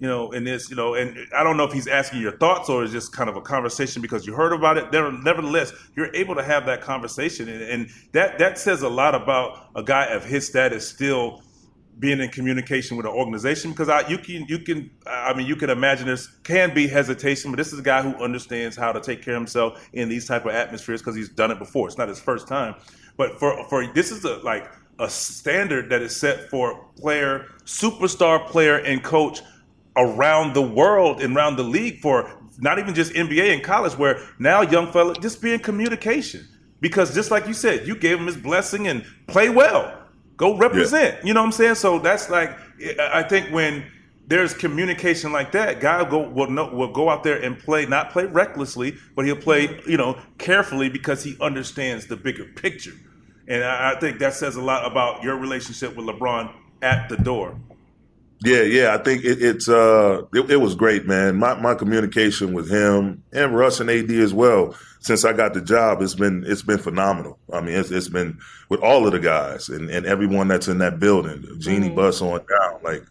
[0.02, 2.70] you know, in this, you know, and I don't know if he's asking your thoughts
[2.70, 4.92] or it's just kind of a conversation because you heard about it.
[4.92, 9.14] There, nevertheless, you're able to have that conversation, and, and that that says a lot
[9.14, 11.44] about a guy of his status still
[12.00, 15.56] being in communication with an organization because I, you can you can I mean you
[15.56, 19.00] can imagine there can be hesitation, but this is a guy who understands how to
[19.00, 21.88] take care of himself in these type of atmospheres because he's done it before.
[21.88, 22.74] It's not his first time,
[23.18, 28.48] but for for this is a like a standard that is set for player, superstar
[28.48, 29.42] player, and coach
[29.96, 34.22] around the world and around the league for not even just NBA and college, where
[34.40, 36.48] now young fella just be in communication
[36.80, 40.02] because just like you said, you gave him his blessing and play well
[40.42, 41.18] Go represent.
[41.20, 41.28] Yeah.
[41.28, 41.76] You know what I'm saying?
[41.76, 42.58] So that's like
[43.00, 43.86] I think when
[44.26, 48.10] there's communication like that, guy go will know, will go out there and play, not
[48.10, 49.88] play recklessly, but he'll play, mm-hmm.
[49.88, 52.96] you know, carefully because he understands the bigger picture.
[53.48, 56.52] And I, I think that says a lot about your relationship with LeBron
[56.82, 57.56] at the door.
[58.44, 61.38] Yeah, yeah, I think it, it's uh, it, it, was great, man.
[61.38, 64.76] My my communication with him and Russ and AD as well.
[65.00, 67.38] Since I got the job, it's been it's been phenomenal.
[67.54, 70.80] I mean, it's, it's been with all of the guys and, and everyone that's in
[70.80, 71.96] that building, Jeanie mm-hmm.
[71.96, 72.80] Buss on down.
[72.84, 73.04] Like,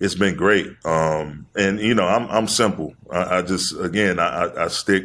[0.00, 0.70] it's been great.
[0.84, 2.94] Um, and you know, I'm I'm simple.
[3.10, 5.04] I, I just again, I, I stick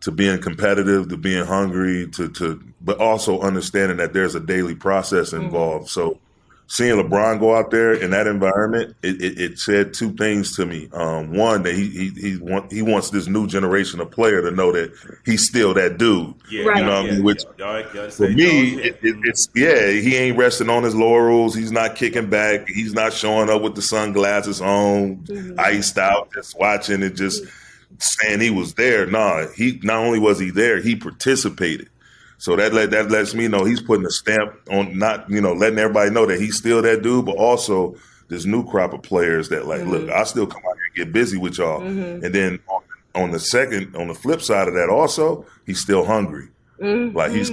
[0.00, 4.74] to being competitive, to being hungry, to to but also understanding that there's a daily
[4.74, 5.44] process mm-hmm.
[5.44, 5.86] involved.
[5.86, 6.00] Mm-hmm.
[6.00, 6.20] So
[6.68, 10.66] seeing LeBron go out there in that environment, it, it, it said two things to
[10.66, 10.88] me.
[10.92, 14.50] Um, one, that he he he, want, he, wants this new generation of player to
[14.50, 14.92] know that
[15.24, 16.34] he's still that dude.
[16.50, 16.78] Yeah, right.
[16.78, 17.24] You know what yeah, I mean?
[17.24, 21.54] Which y'all, for me, it, it's yeah, he ain't resting on his laurels.
[21.54, 22.68] He's not kicking back.
[22.68, 25.58] He's not showing up with the sunglasses on, mm-hmm.
[25.58, 27.44] iced out, just watching it, just
[27.98, 29.06] saying he was there.
[29.06, 31.88] Nah, he not only was he there, he participated.
[32.38, 35.52] So that let, that lets me know he's putting a stamp on not you know
[35.52, 37.96] letting everybody know that he's still that dude, but also
[38.28, 39.90] this new crop of players that like, mm-hmm.
[39.90, 41.80] look, I still come out here and get busy with y'all.
[41.80, 42.24] Mm-hmm.
[42.24, 42.82] And then on,
[43.14, 46.48] on, the second, on the flip side of that, also he's still hungry.
[46.80, 47.16] Mm-hmm.
[47.16, 47.50] Like he's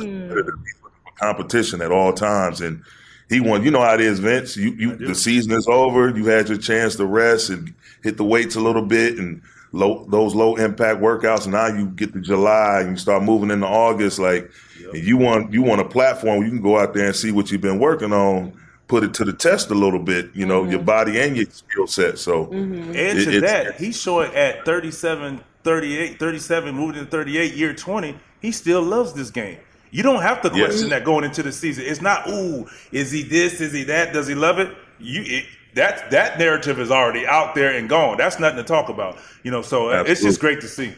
[1.15, 2.83] competition at all times, and
[3.29, 3.63] he won.
[3.63, 4.57] You know how it is, Vince.
[4.57, 6.09] You, you the season is over.
[6.09, 9.41] You had your chance to rest and hit the weights a little bit and
[9.73, 11.45] low those low impact workouts.
[11.45, 14.19] Now you get to July and you start moving into August.
[14.19, 14.49] Like
[14.93, 17.31] and you want you want a platform where you can go out there and see
[17.31, 18.53] what you've been working on,
[18.87, 20.71] put it to the test a little bit, you know, mm-hmm.
[20.71, 22.19] your body and your skill set.
[22.19, 22.89] So mm-hmm.
[22.89, 28.15] and it, to that, he's showing at 37, 38, 37, moving to 38, year 20,
[28.41, 29.57] he still loves this game.
[29.91, 30.89] You don't have to question yes.
[30.89, 31.85] that going into the season.
[31.85, 33.61] It's not, ooh, is he this?
[33.61, 34.11] Is he that?
[34.11, 34.75] Does he love it?
[34.99, 38.17] You it, that that narrative is already out there and gone.
[38.17, 39.17] That's nothing to talk about.
[39.43, 40.11] You know, so Absolutely.
[40.11, 40.93] it's just great to see.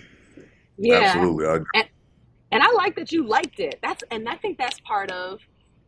[0.78, 0.96] Yeah.
[0.96, 1.66] Absolutely.
[1.74, 1.88] And,
[2.52, 3.80] and I like that you liked it.
[3.82, 5.40] That's and I think that's part of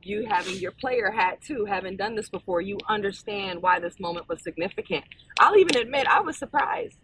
[0.08, 4.28] you having your player hat too, having done this before, you understand why this moment
[4.30, 5.04] was significant.
[5.40, 6.98] I'll even admit I was surprised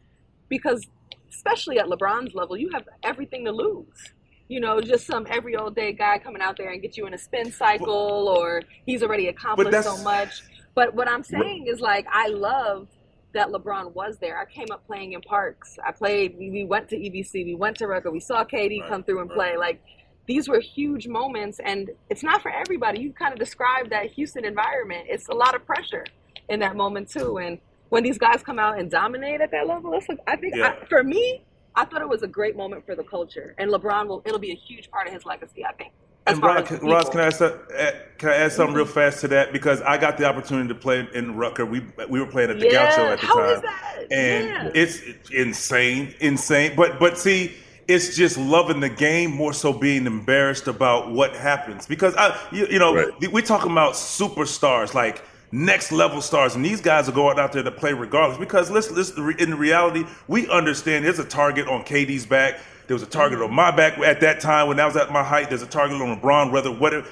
[0.49, 0.87] because
[1.29, 4.13] especially at LeBron's level, you have everything to lose.
[4.47, 7.13] You know, just some every old day guy coming out there and get you in
[7.13, 10.43] a spin cycle or he's already accomplished so much.
[10.75, 12.87] But what I'm saying is like I love
[13.33, 14.39] that LeBron was there.
[14.39, 15.77] I came up playing in parks.
[15.85, 16.37] I played.
[16.37, 17.45] We, we went to EBC.
[17.45, 18.11] We went to Rucker.
[18.11, 19.37] We saw KD right, come through and right.
[19.37, 19.57] play.
[19.57, 19.81] Like
[20.27, 23.01] these were huge moments, and it's not for everybody.
[23.01, 25.07] You kind of described that Houston environment.
[25.09, 26.05] It's a lot of pressure
[26.49, 27.37] in that moment too.
[27.37, 27.59] And
[27.89, 30.75] when these guys come out and dominate at that level, it's like, I think yeah.
[30.81, 31.43] I, for me,
[31.75, 34.21] I thought it was a great moment for the culture, and LeBron will.
[34.25, 35.65] It'll be a huge part of his legacy.
[35.65, 35.91] I think
[36.25, 39.27] and Ross, can, Ross, can I add, uh, can I add something real fast to
[39.29, 41.65] that because I got the opportunity to play in Rucker.
[41.65, 42.89] We we were playing at the yeah.
[42.89, 44.07] Gaucho at the How time, is that?
[44.11, 44.71] and yeah.
[44.73, 46.73] it's insane, insane.
[46.75, 47.53] But but see,
[47.87, 52.67] it's just loving the game more so being embarrassed about what happens because I you,
[52.67, 53.31] you know right.
[53.31, 57.63] we're talking about superstars like next level stars, and these guys are going out there
[57.63, 58.37] to play regardless.
[58.37, 62.59] Because listen, listen in reality, we understand there's a target on KD's back.
[62.87, 65.23] There was a target on my back at that time when I was at my
[65.23, 65.49] height.
[65.49, 67.07] There's a target on LeBron, whether whatever.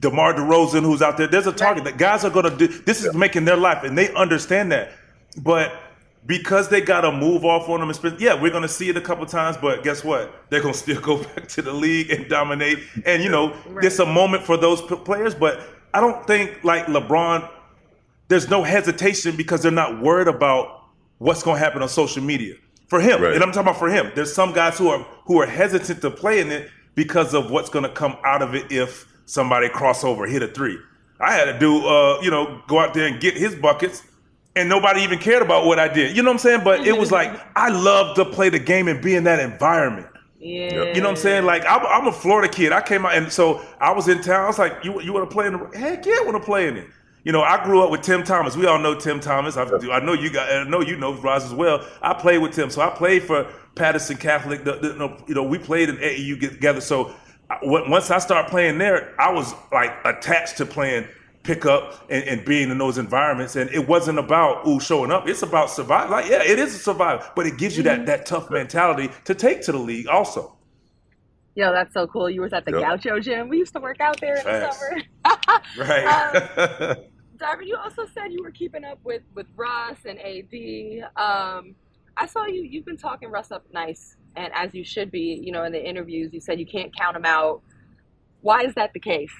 [0.00, 2.68] DeMar DeRozan, who's out there, there's a target that guys are going to do.
[2.68, 4.92] This is making their life, and they understand that.
[5.38, 5.72] But
[6.26, 8.96] because they got to move off on them spend, yeah, we're going to see it
[8.96, 10.32] a couple times, but guess what?
[10.50, 12.80] They're going to still go back to the league and dominate.
[13.06, 13.80] And, you know, right.
[13.80, 15.60] there's a moment for those players, but
[15.94, 17.48] I don't think like LeBron,
[18.28, 20.84] there's no hesitation because they're not worried about
[21.16, 22.56] what's going to happen on social media
[22.88, 23.22] for him.
[23.22, 23.34] Right.
[23.34, 24.10] And I'm talking about for him.
[24.14, 27.70] There's some guys who are who are hesitant to play in it because of what's
[27.70, 30.78] going to come out of it if somebody crossover hit a three.
[31.20, 34.04] I had to do, uh, you know, go out there and get his buckets,
[34.56, 36.16] and nobody even cared about what I did.
[36.16, 36.60] You know what I'm saying?
[36.64, 40.06] But it was like I love to play the game and be in that environment.
[40.40, 40.84] Yeah.
[40.84, 41.44] You know what I'm saying?
[41.44, 42.70] Like I'm, I'm, a Florida kid.
[42.70, 44.44] I came out and so I was in town.
[44.44, 46.44] I was like, "You you want to play in the heck yeah, I want to
[46.44, 46.88] play in it."
[47.28, 48.56] You know, I grew up with Tim Thomas.
[48.56, 49.58] We all know Tim Thomas.
[49.58, 50.50] I, I know you got.
[50.50, 51.86] I know you know Roz as well.
[52.00, 54.64] I played with Tim, so I played for Paterson Catholic.
[54.64, 56.80] The, the, you know, we played in AAU together.
[56.80, 57.14] So
[57.50, 61.06] I, once I started playing there, I was like attached to playing
[61.42, 63.56] pickup and, and being in those environments.
[63.56, 65.28] And it wasn't about ooh showing up.
[65.28, 66.12] It's about survival.
[66.12, 69.34] Like yeah, it is a survival, but it gives you that that tough mentality to
[69.34, 70.56] take to the league also.
[71.56, 72.30] Yo, that's so cool.
[72.30, 73.02] You was at the yep.
[73.02, 73.50] Gaucho gym.
[73.50, 74.80] We used to work out there in Fast.
[74.80, 75.60] the summer.
[75.78, 76.96] right.
[76.96, 76.96] um,
[77.38, 81.10] Darvin, you also said you were keeping up with with Russ and AD.
[81.16, 81.74] Um,
[82.16, 82.62] I saw you.
[82.62, 85.40] You've been talking Russ up nice, and as you should be.
[85.42, 87.62] You know, in the interviews, you said you can't count him out.
[88.40, 89.32] Why is that the case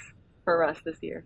[0.44, 1.24] for Russ this year?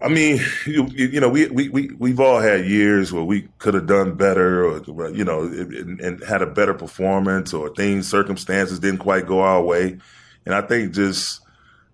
[0.00, 3.74] I mean, you, you, know, we, we, we, we've all had years where we could
[3.74, 8.80] have done better or, you know, and, and, had a better performance or things, circumstances
[8.80, 9.98] didn't quite go our way.
[10.44, 11.40] And I think just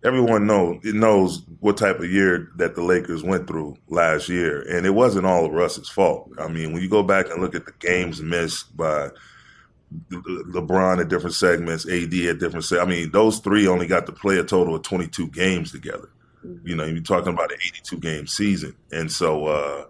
[0.02, 4.62] everyone knows, it knows what type of year that the Lakers went through last year.
[4.62, 6.30] And it wasn't all of Russ's fault.
[6.38, 9.10] I mean, when you go back and look at the games missed by
[10.10, 14.12] LeBron at different segments, AD at different segments, I mean, those three only got to
[14.12, 16.10] play a total of 22 games together.
[16.64, 19.84] You know, you're talking about an 82 game season, and so uh,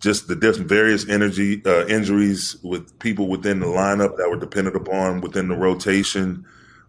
[0.00, 4.76] just the different various energy uh, injuries with people within the lineup that were dependent
[4.76, 6.46] upon within the rotation.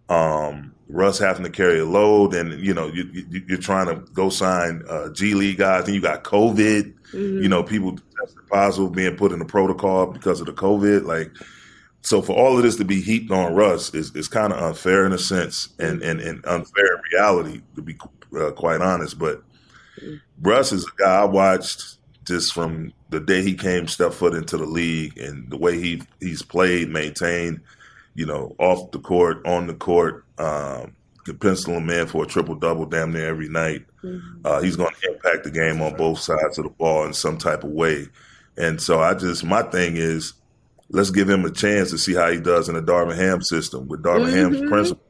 [0.08, 3.04] Um, Russ having to carry a load, and you know you,
[3.50, 6.94] are trying to go sign uh, G League guys, and you got COVID.
[7.12, 7.42] Mm-hmm.
[7.42, 7.98] You know, people
[8.50, 11.04] positive, being put in the protocol because of the COVID.
[11.04, 11.30] Like,
[12.02, 15.04] so for all of this to be heaped on Russ is, is kind of unfair
[15.06, 17.96] in a sense, and, and, and unfair in reality, to be
[18.38, 19.18] uh, quite honest.
[19.18, 19.42] But
[20.40, 24.58] Russ is a guy I watched just from the day he came step foot into
[24.58, 27.60] the league and the way he he's played, maintained,
[28.18, 30.24] you know, off the court, on the court.
[30.38, 33.84] Um, could pencil him in for a triple double damn near every night.
[34.02, 34.40] Mm-hmm.
[34.44, 37.36] Uh, he's going to impact the game on both sides of the ball in some
[37.36, 38.06] type of way.
[38.56, 40.32] And so I just my thing is
[40.90, 43.86] let's give him a chance to see how he does in the Darvin Ham system
[43.86, 44.54] with Darvin mm-hmm.
[44.54, 45.04] Ham's principle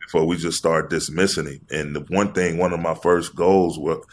[0.00, 1.60] before we just start dismissing him.
[1.70, 4.04] And the one thing, one of my first goals was,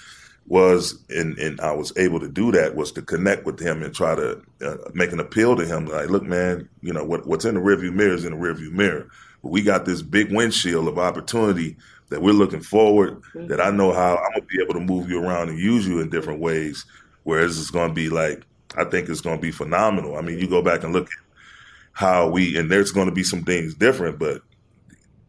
[0.49, 3.93] was and, and I was able to do that was to connect with him and
[3.93, 5.85] try to uh, make an appeal to him.
[5.85, 8.71] Like, look, man, you know what, what's in the rearview mirror is in the rearview
[8.71, 9.09] mirror.
[9.41, 11.77] But we got this big windshield of opportunity
[12.09, 13.21] that we're looking forward.
[13.21, 13.47] Mm-hmm.
[13.47, 16.01] That I know how I'm gonna be able to move you around and use you
[16.01, 16.83] in different ways.
[17.23, 18.43] Whereas it's gonna be like
[18.75, 20.17] I think it's gonna be phenomenal.
[20.17, 21.17] I mean, you go back and look at
[21.99, 24.41] how we and there's going to be some things different, but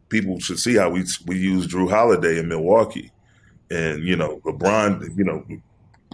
[0.09, 3.11] people should see how we we use Jrue Holiday in Milwaukee,
[3.71, 5.45] and you know LeBron, you know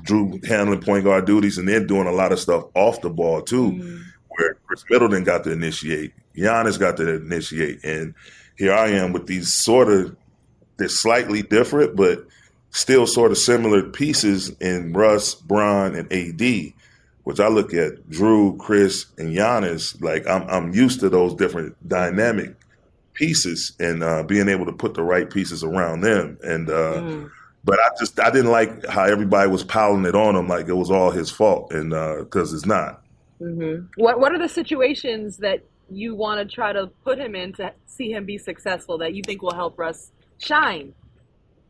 [0.03, 3.41] Jrue handling point guard duties, and then doing a lot of stuff off the ball
[3.41, 3.97] too, mm-hmm.
[4.29, 8.13] where Khris Middleton got to initiate, Giannis got to initiate, and
[8.57, 10.15] here I am with these sort of
[10.77, 12.25] they're slightly different, but
[12.69, 16.73] still sort of similar pieces in Russ, Bron, and AD.
[17.23, 20.01] Which I look at Jrue, Chris, and Giannis.
[20.01, 22.55] Like I'm, I'm used to those different dynamic
[23.17, 26.37] pieces and uh, being able to put the right pieces around them.
[26.41, 27.31] And uh, mm.
[27.67, 30.73] But I just I didn't like how everybody was piling it on him like it
[30.73, 33.03] was all his fault, and because uh, it's not.
[33.41, 33.87] Mm-hmm.
[34.01, 37.73] What What are the situations that you want to try to put him in to
[37.85, 40.93] see him be successful that you think will help Russ shine?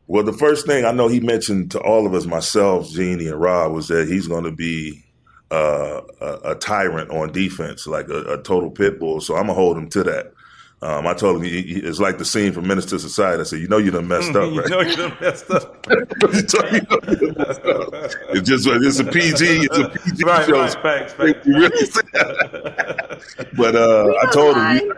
[0.05, 3.41] Well, the first thing I know he mentioned to all of us, myself, Jeanie, and
[3.41, 5.03] Rob, was that he's going to be
[5.49, 9.19] uh, a, a, tyrant on defense, like a, a, total pit bull.
[9.19, 10.33] So I'm gonna hold him to that.
[10.79, 13.41] Um, I told him he, he, it's like the scene from Menace II Society.
[13.41, 14.51] I said, "You know you done messed up, right?
[14.51, 15.83] you know you done messed up.
[18.29, 20.61] It's just it's a PG, it's a PG right, show.
[20.61, 21.47] Right, facts, facts.
[23.57, 24.93] but uh, I told him,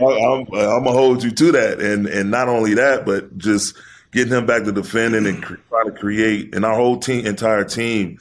[0.00, 3.76] I, am gonna hold you to that, and and not only that, but just
[4.12, 8.18] getting him back to defending and trying to create, and our whole team, entire team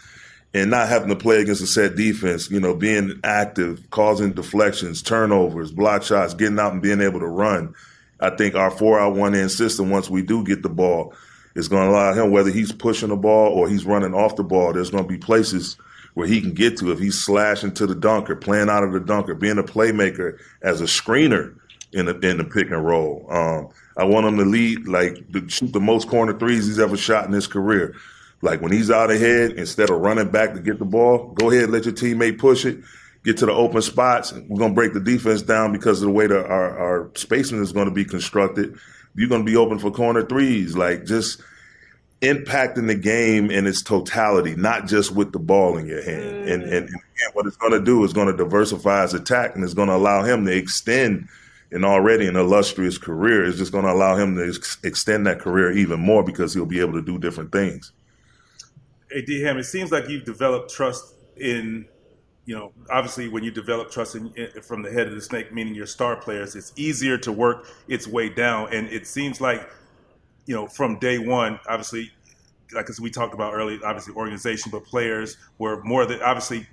[0.56, 5.02] and not having to play against a set defense, you know, being active, causing deflections,
[5.02, 7.76] turnovers, block shots, getting out and being able to run.
[8.22, 11.14] I think our four out one in system, once we do get the ball,
[11.56, 14.46] is going to allow him, whether he's pushing the ball or he's running off the
[14.46, 15.76] ball, there's going to be places
[16.14, 19.02] where he can get to if he's slashing to the dunker, playing out of the
[19.02, 21.54] dunker, being a playmaker as a screener
[21.92, 23.28] in the, in the pick and roll.
[23.30, 26.96] Um, I want him to lead, like, to shoot the most corner threes he's ever
[26.96, 27.94] shot in his career.
[28.42, 31.70] Like when he's out ahead, instead of running back to get the ball, go ahead,
[31.70, 32.80] let your teammate push it,
[33.24, 34.34] get to the open spots.
[34.34, 37.72] We're gonna break the defense down because of the way that our, our spacing is
[37.72, 38.78] going to be constructed.
[39.16, 41.42] You're going to be open for corner threes, like just
[42.22, 46.24] impacting the game in its totality, not just with the ball in your hand.
[46.24, 46.54] Mm.
[46.54, 49.64] And, and, and what it's going to do is going to diversify his attack, and
[49.64, 51.30] it's going to allow him to extend
[51.72, 55.40] and already an illustrious career It's just going to allow him to ex- extend that
[55.40, 57.92] career even more because he'll be able to do different things.
[59.12, 61.86] Hey, D Ham, it seems like you've developed trust in,
[62.46, 65.54] you know, obviously when you develop trust in, in, from the head of the snake,
[65.54, 68.74] meaning your star players, it's easier to work its way down.
[68.74, 69.70] And it seems like,
[70.46, 72.12] you know, from day one, obviously,
[72.74, 76.68] like as we talked about earlier, obviously organization, but players were more than obviously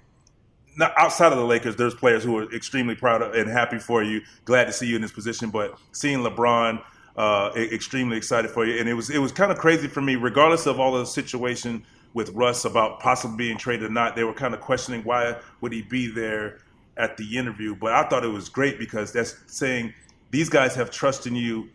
[0.77, 4.03] not outside of the Lakers, there's players who are extremely proud of and happy for
[4.03, 5.51] you, glad to see you in this position.
[5.51, 6.83] But seeing LeBron,
[7.17, 10.17] uh, extremely excited for you, and it was it was kind of crazy for me,
[10.17, 11.85] regardless of all the situation
[12.15, 14.17] with Russ about possibly being traded or not.
[14.17, 16.59] They were kind of questioning why would he be there
[16.97, 19.95] at the interview, but I thought it was great because that's saying
[20.31, 21.71] these guys have trust in you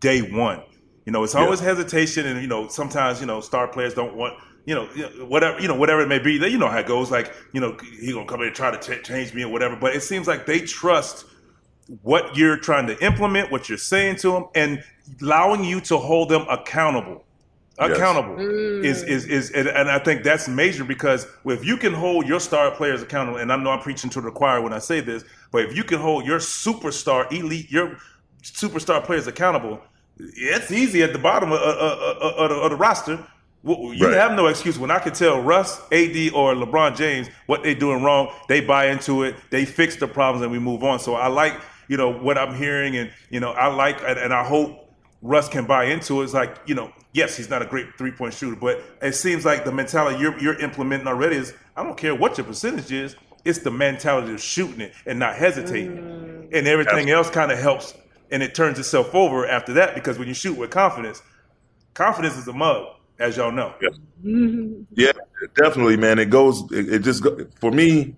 [0.00, 0.62] day one.
[1.06, 1.66] You know, it's always yeah.
[1.66, 4.34] hesitation, and you know sometimes you know star players don't want
[4.64, 4.86] you know,
[5.26, 7.10] whatever, you know, whatever it may be, you know how it goes.
[7.10, 9.76] Like, you know, he gonna come in and try to t- change me or whatever.
[9.76, 11.26] But it seems like they trust
[12.02, 14.84] what you're trying to implement, what you're saying to them, and
[15.20, 17.24] allowing you to hold them accountable.
[17.90, 18.40] Accountable
[18.82, 19.02] yes.
[19.02, 19.08] is, mm.
[19.08, 22.70] is is and, and I think that's major because if you can hold your star
[22.70, 25.64] players accountable, and I know I'm preaching to the choir when I say this, but
[25.64, 27.98] if you can hold your superstar elite, your
[28.42, 29.80] superstar players accountable,
[30.18, 33.26] it's easy at the bottom of, of, of, of the, of the roster
[33.64, 34.14] you right.
[34.14, 34.78] have no excuse.
[34.78, 38.88] When I can tell Russ, AD, or LeBron James what they're doing wrong, they buy
[38.88, 40.98] into it, they fix the problems, and we move on.
[40.98, 44.34] So I like, you know, what I'm hearing, and you know, I like, and, and
[44.34, 44.81] I hope
[45.22, 46.24] Russ can buy into it.
[46.24, 49.44] It's like, you know, yes, he's not a great three point shooter, but it seems
[49.44, 53.16] like the mentality you're, you're implementing already is, I don't care what your percentage is,
[53.44, 56.48] it's the mentality of shooting it and not hesitating, mm.
[56.52, 57.94] and everything else kind of helps,
[58.30, 61.22] and it turns itself over after that because when you shoot with confidence,
[61.94, 62.86] confidence is a mug
[63.18, 63.74] as y'all know.
[63.80, 63.88] Yeah,
[64.94, 65.12] yeah
[65.54, 66.18] definitely, man.
[66.18, 66.70] It goes.
[66.72, 67.24] It, it just
[67.60, 68.16] for me.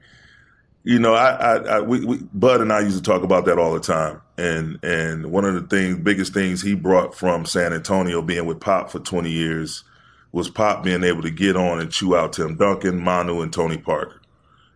[0.86, 3.58] You know, I, I, I we, we, Bud and I used to talk about that
[3.58, 7.72] all the time, and and one of the things, biggest things he brought from San
[7.72, 9.82] Antonio, being with Pop for twenty years,
[10.32, 13.78] was Pop being able to get on and chew out Tim Duncan, Manu, and Tony
[13.78, 14.20] Parker.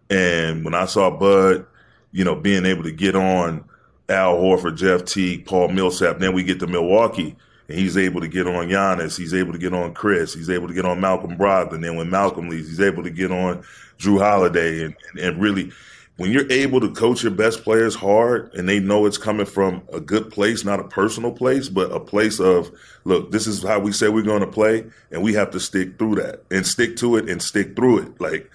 [0.09, 1.67] And when I saw Bud,
[2.13, 3.65] you know, being able to get on
[4.09, 7.37] Al Horford, Jeff Teague, Paul Millsap, then we get to Milwaukee
[7.69, 9.19] and he's able to get on Giannis.
[9.19, 10.33] He's able to get on Chris.
[10.33, 11.75] He's able to get on Malcolm Brogdon.
[11.75, 13.63] And then when Malcolm leaves, he's able to get on
[13.99, 14.85] Jrue Holiday.
[14.85, 15.71] And, and, and, really,
[16.19, 19.83] when you're able to coach your best players hard and they know it's coming from
[19.93, 22.71] a good place, not a personal place, but a place of,
[23.05, 25.97] look, this is how we say we're going to play, and we have to stick
[25.97, 28.21] through that and stick to it and stick through it.
[28.21, 28.51] Like,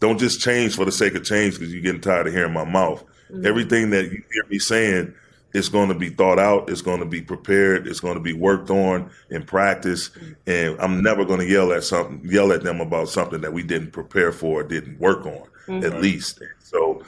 [0.00, 2.64] don't just change for the sake of change because you're getting tired of hearing my
[2.64, 3.04] mouth.
[3.30, 3.46] Mm-hmm.
[3.46, 5.14] Everything that you hear me saying–
[5.54, 6.68] it's going to be thought out.
[6.68, 7.86] It's going to be prepared.
[7.86, 10.10] It's going to be worked on in practice.
[10.46, 13.62] And I'm never going to yell at something, yell at them about something that we
[13.62, 15.84] didn't prepare for, or didn't work on, mm-hmm.
[15.84, 16.42] at least.
[16.60, 17.02] So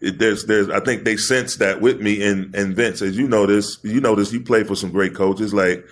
[0.00, 2.22] it, there's, there's, I think they sense that with me.
[2.24, 5.14] And, and Vince, as you know this, you know this, you play for some great
[5.14, 5.54] coaches.
[5.54, 5.86] Like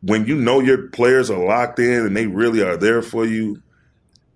[0.00, 3.62] when you know your players are locked in and they really are there for you,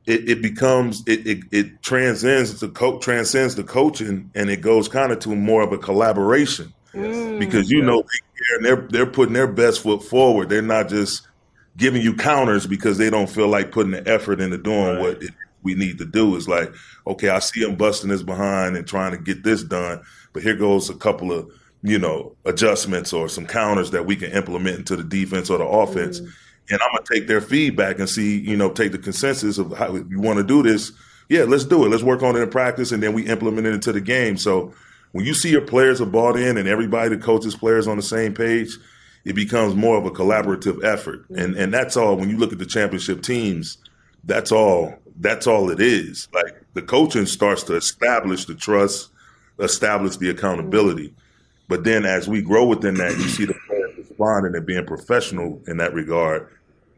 [0.09, 4.88] it, it becomes it, it, it transcends the co- transcends the coaching and it goes
[4.88, 7.38] kind of to more of a collaboration mm.
[7.38, 10.48] because you know they they're they're putting their best foot forward.
[10.48, 11.28] They're not just
[11.76, 15.00] giving you counters because they don't feel like putting the effort into doing right.
[15.00, 15.30] what it,
[15.62, 16.34] we need to do.
[16.36, 16.72] Is like,
[17.06, 20.02] okay, I see him busting his behind and trying to get this done,
[20.32, 21.50] but here goes a couple of
[21.82, 25.66] you know adjustments or some counters that we can implement into the defense or the
[25.66, 26.20] offense.
[26.20, 26.32] Mm
[26.70, 29.94] and I'm gonna take their feedback and see, you know, take the consensus of how
[29.94, 30.92] you want to do this.
[31.28, 31.88] Yeah, let's do it.
[31.88, 34.36] Let's work on it in practice, and then we implement it into the game.
[34.36, 34.72] So
[35.12, 38.02] when you see your players are bought in and everybody, the coaches, players on the
[38.02, 38.76] same page,
[39.24, 41.22] it becomes more of a collaborative effort.
[41.24, 41.38] Mm-hmm.
[41.38, 42.16] And and that's all.
[42.16, 43.78] When you look at the championship teams,
[44.24, 44.94] that's all.
[45.20, 46.28] That's all it is.
[46.32, 49.10] Like the coaching starts to establish the trust,
[49.58, 51.08] establish the accountability.
[51.08, 51.22] Mm-hmm.
[51.68, 55.60] But then as we grow within that, you see the players responding and being professional
[55.66, 56.48] in that regard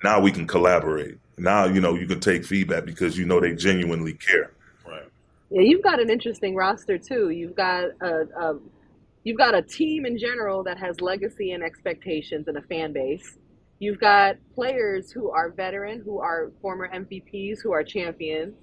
[0.02, 1.18] now we can collaborate.
[1.38, 4.52] Now, you know, you can take feedback because you know they genuinely care.
[4.86, 5.08] Right.
[5.50, 7.30] Yeah, you've got an interesting roster too.
[7.30, 8.58] You've got a, a
[9.24, 13.38] you've got a team in general that has legacy and expectations and a fan base.
[13.78, 18.54] You've got players who are veteran, who are former MVPs, who are champions.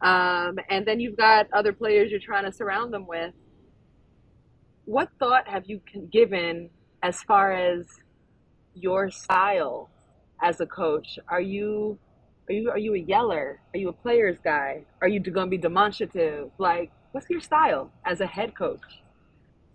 [0.00, 3.34] Um, and then you've got other players you're trying to surround them with.
[4.84, 5.80] What thought have you
[6.12, 6.70] given
[7.02, 7.86] as far as
[8.74, 9.90] your style
[10.42, 11.18] as a coach?
[11.28, 11.98] Are you
[12.48, 13.60] are you are you a yeller?
[13.74, 14.84] Are you a player's guy?
[15.00, 16.50] Are you going to be demonstrative?
[16.58, 18.80] Like, what's your style as a head coach?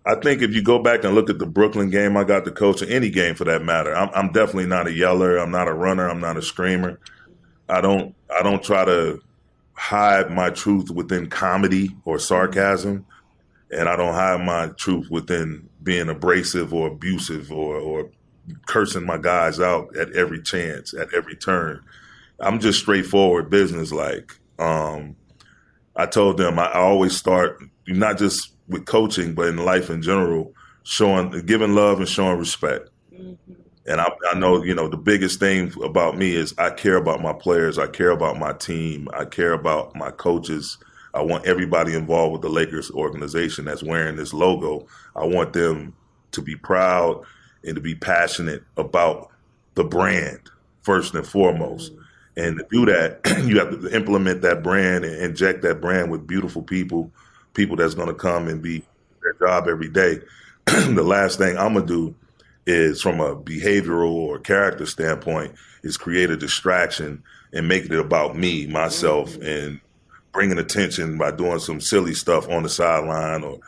[0.06, 2.52] I think if you go back and look at the Brooklyn game, I got the
[2.52, 3.94] coach, or any game for that matter.
[3.94, 5.36] I'm, I'm definitely not a yeller.
[5.38, 6.08] I'm not a runner.
[6.08, 7.00] I'm not a screamer.
[7.68, 9.20] I don't I don't try to
[9.74, 13.06] hide my truth within comedy or sarcasm.
[13.70, 18.10] and I don't hide my truth within being abrasive or abusive or, or
[18.66, 21.82] cursing my guys out at every chance, at every turn.
[22.40, 24.38] I'm just straightforward business like.
[24.58, 25.16] Um,
[25.96, 30.54] I told them I, always start not just with coaching, but in life in general,
[30.84, 32.88] showing, giving love and showing respect.
[33.12, 33.52] Mm-hmm.
[33.86, 37.22] And I, I, know, you know, the biggest thing about me is I care about
[37.22, 37.78] my players.
[37.78, 39.08] I care about my team.
[39.14, 40.76] I care about my coaches.
[41.14, 44.86] I want everybody involved with the Lakers organization that's wearing this logo.
[45.16, 45.94] I want them
[46.32, 47.24] to be proud
[47.64, 49.30] and to be passionate about
[49.74, 50.40] the brand
[50.82, 51.92] first and foremost.
[51.92, 52.02] Mm-hmm.
[52.36, 56.26] And to do that, you have to implement that brand and inject that brand with
[56.26, 57.10] beautiful people,
[57.54, 58.84] people that's going to come and be
[59.22, 60.20] their job every day.
[60.66, 62.14] the last thing I'm gonna do
[62.66, 68.36] is, from a behavioral or character standpoint, is create a distraction and make it about
[68.36, 69.42] me, myself, mm-hmm.
[69.42, 69.80] and
[70.32, 73.58] bringing attention by doing some silly stuff on the sideline or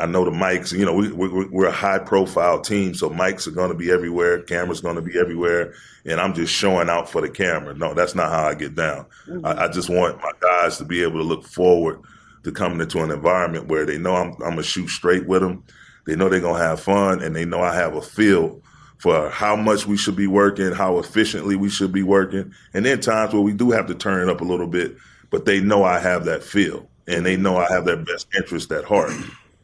[0.00, 3.46] I know the mics, you know, we, we, we're a high profile team, so mics
[3.46, 5.74] are going to be everywhere, cameras going to be everywhere,
[6.04, 7.74] and I'm just showing out for the camera.
[7.74, 9.06] No, that's not how I get down.
[9.28, 9.46] Mm-hmm.
[9.46, 12.00] I, I, just want my guys to be able to look forward
[12.42, 15.42] to coming into an environment where they know I'm, I'm going to shoot straight with
[15.42, 15.62] them.
[16.04, 18.60] They know they're going to have fun, and they know I have a feel
[18.98, 23.00] for how much we should be working, how efficiently we should be working, and then
[23.00, 24.96] times where we do have to turn it up a little bit,
[25.30, 28.72] but they know I have that feel, and they know I have their best interest
[28.72, 29.12] at heart.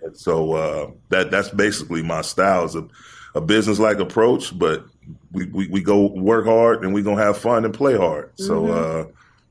[0.03, 2.87] And so uh, that that's basically my style is a,
[3.35, 4.85] a business like approach, but
[5.33, 8.35] we, we, we, go work hard and we're gonna have fun and play hard.
[8.37, 8.45] Mm-hmm.
[8.45, 9.07] So uh,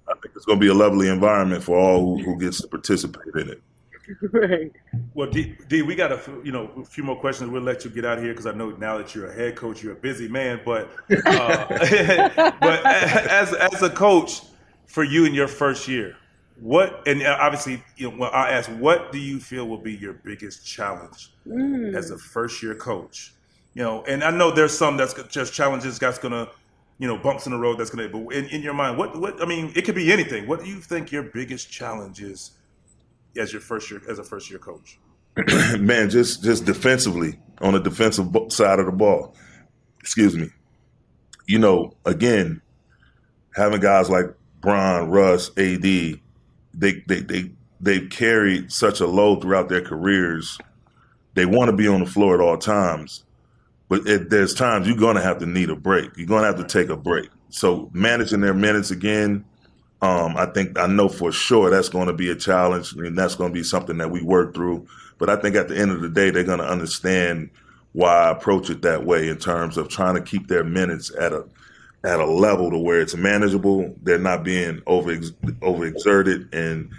[0.08, 3.36] I think it's gonna be a lovely environment for all who, who gets to participate
[3.36, 3.62] in it.
[4.34, 4.72] Right.
[5.14, 7.50] Well, D, D, we got a you know a few more questions.
[7.50, 9.56] We'll let you get out of here because I know now that you're a head
[9.56, 10.60] coach, you're a busy man.
[10.66, 11.66] But uh,
[12.60, 14.42] but as as a coach
[14.86, 16.18] for you in your first year,
[16.62, 20.14] what and obviously you know well, I ask what do you feel will be your
[20.14, 21.96] biggest challenge mm.
[21.96, 23.34] as a first year coach?
[23.74, 26.50] You know, and I know there's some that's just challenges that's gonna
[27.00, 29.42] you know bumps in the road that's gonna but in, in your mind what what
[29.42, 30.48] I mean it could be anything.
[30.48, 32.52] What do you think your biggest challenge is
[33.36, 35.00] as your first year as a first year coach?
[35.80, 39.36] Man, just just defensively on the defensive side of the ball.
[40.00, 40.50] Excuse me.
[41.48, 42.62] You know, again,
[43.56, 44.26] having guys like
[44.62, 46.20] Bron, Russ, AD
[46.74, 50.58] they they they they've carried such a load throughout their careers.
[51.34, 53.24] They want to be on the floor at all times,
[53.90, 56.16] but it, there's times you're going to have to need a break.
[56.18, 57.30] You're going to have to take a break.
[57.50, 59.46] So managing their minutes again,
[60.02, 63.36] um, I think I know for sure that's going to be a challenge, and that's
[63.36, 64.88] going to be something that we work through.
[65.18, 67.52] But I think at the end of the day, they're going to understand
[67.94, 71.34] why I approach it that way in terms of trying to keep their minutes at
[71.34, 71.46] a
[72.04, 73.94] at a level to where it's manageable.
[74.02, 76.90] They're not being over overexerted, and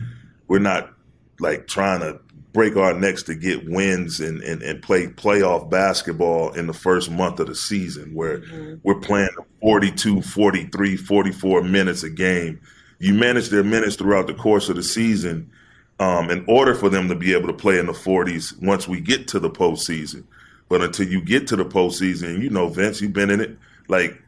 [0.49, 0.93] we're not
[1.41, 2.21] like trying to
[2.53, 7.11] break our necks to get wins and, and, and play playoff basketball in the first
[7.11, 8.75] month of the season where mm-hmm.
[8.83, 9.31] we're playing
[9.63, 12.61] 42, 43, 44 minutes a game.
[12.99, 15.51] You manage their minutes throughout the course of the season
[15.99, 19.01] um, in order for them to be able to play in the 40s once we
[19.01, 20.25] get to the postseason.
[20.69, 23.57] But until you get to the postseason, you know, Vince, you've been in it.
[23.89, 24.23] Like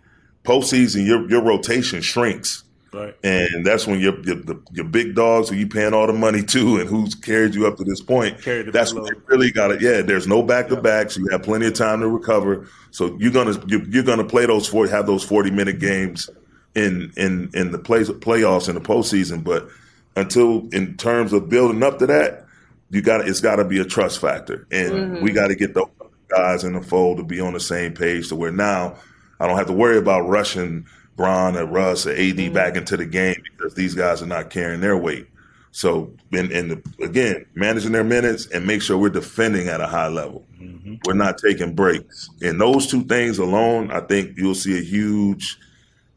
[0.45, 2.63] postseason, your your rotation shrinks.
[2.93, 3.17] Right.
[3.25, 6.45] And that's when your your, the, your big dogs who you paying all the money
[6.45, 8.41] to and who's carried you up to this point.
[8.73, 9.81] That's when they really got it.
[9.81, 11.17] Yeah, there's no back to backs.
[11.17, 12.69] You have plenty of time to recover.
[12.93, 16.31] So you're gonna you're, you're gonna play those four have those 40 minute games
[16.77, 19.43] in in in the play, playoffs in the postseason.
[19.43, 19.69] But
[20.15, 22.47] until in terms of building up to that,
[22.91, 25.23] you got it's got to be a trust factor, and mm-hmm.
[25.25, 25.85] we got to get the
[26.29, 28.97] guys in the fold to be on the same page to where now
[29.41, 32.55] I don't have to worry about rushing Bron or Russ or AD mm-hmm.
[32.55, 35.29] back into the game because these guys are not carrying their weight.
[35.71, 40.07] So, and, and again, managing their minutes and make sure we're defending at a high
[40.07, 40.47] level.
[40.61, 40.95] Mm-hmm.
[41.05, 42.31] We're not taking breaks.
[42.43, 45.59] And those two things alone, I think you'll see a huge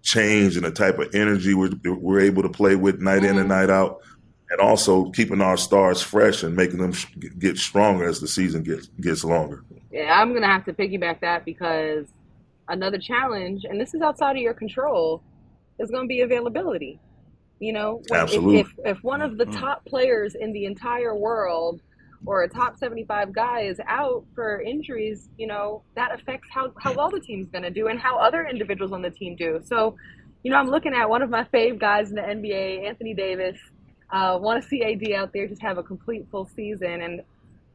[0.03, 3.25] change in the type of energy we're, we're able to play with night mm-hmm.
[3.25, 3.49] in and mm-hmm.
[3.49, 4.01] night out.
[4.49, 6.93] And also keeping our stars fresh and making them
[7.37, 9.65] get stronger as the season gets gets longer.
[9.91, 12.05] Yeah, I'm gonna have to piggyback that because
[12.69, 15.21] another challenge, and this is outside of your control,
[15.79, 16.99] is going to be availability.
[17.59, 18.59] You know, Absolutely.
[18.59, 19.59] If, if, if one of the mm-hmm.
[19.59, 21.81] top players in the entire world
[22.25, 26.93] or a top 75 guy is out for injuries, you know, that affects how, how
[26.93, 29.59] well the team's going to do and how other individuals on the team do.
[29.65, 29.95] So,
[30.43, 33.57] you know, I'm looking at one of my fave guys in the NBA, Anthony Davis.
[34.11, 37.01] Uh, want to see AD out there just have a complete full season.
[37.01, 37.21] And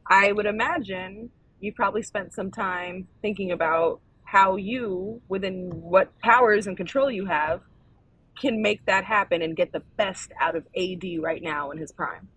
[0.07, 1.29] I would imagine
[1.59, 4.01] you probably spent some time thinking about
[4.33, 7.61] how you, within what powers and control you have,
[8.35, 11.91] can make that happen and get the best out of AD right now in his
[11.91, 12.27] prime.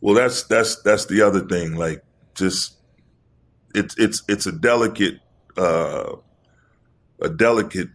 [0.00, 1.74] Well, that's that's that's the other thing.
[1.74, 2.04] Like,
[2.36, 2.76] just
[3.74, 5.18] it's it's it's a delicate
[5.56, 6.14] uh,
[7.20, 7.88] a delicate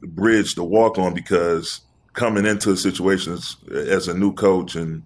[0.00, 1.82] bridge to walk on because
[2.14, 5.02] coming into situations as a new coach and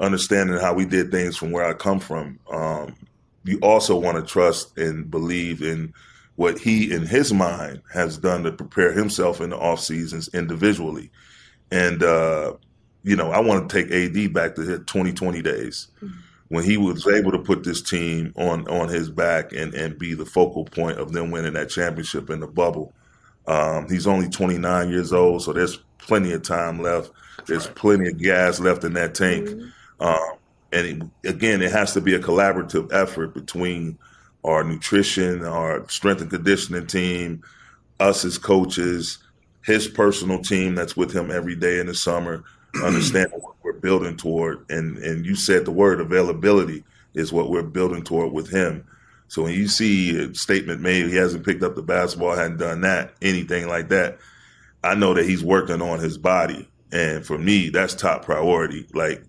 [0.00, 2.96] understanding how we did things from where I come from, um,
[3.44, 5.92] you also want to trust and believe in
[6.36, 11.10] what he in his mind has done to prepare himself in the off seasons individually.
[11.70, 12.54] And uh,
[13.02, 16.18] you know, I want to take AD back to his 2020 days mm-hmm.
[16.48, 20.14] when he was able to put this team on on his back and and be
[20.14, 22.92] the focal point of them winning that championship in the bubble.
[23.46, 27.10] Um, he's only 29 years old, so there's plenty of time left.
[27.46, 29.48] There's plenty of gas left in that tank.
[29.48, 30.02] Mm-hmm.
[30.02, 30.38] Um,
[30.72, 33.98] and it, again, it has to be a collaborative effort between
[34.44, 37.42] our nutrition, our strength and conditioning team,
[37.98, 39.18] us as coaches,
[39.62, 42.44] his personal team that's with him every day in the summer,
[42.84, 44.64] understanding what we're building toward.
[44.70, 48.86] And and you said the word availability is what we're building toward with him.
[49.28, 52.80] So when you see a statement made, he hasn't picked up the basketball, hadn't done
[52.80, 54.18] that, anything like that,
[54.82, 56.68] I know that he's working on his body.
[56.90, 58.86] And for me, that's top priority.
[58.92, 59.22] Like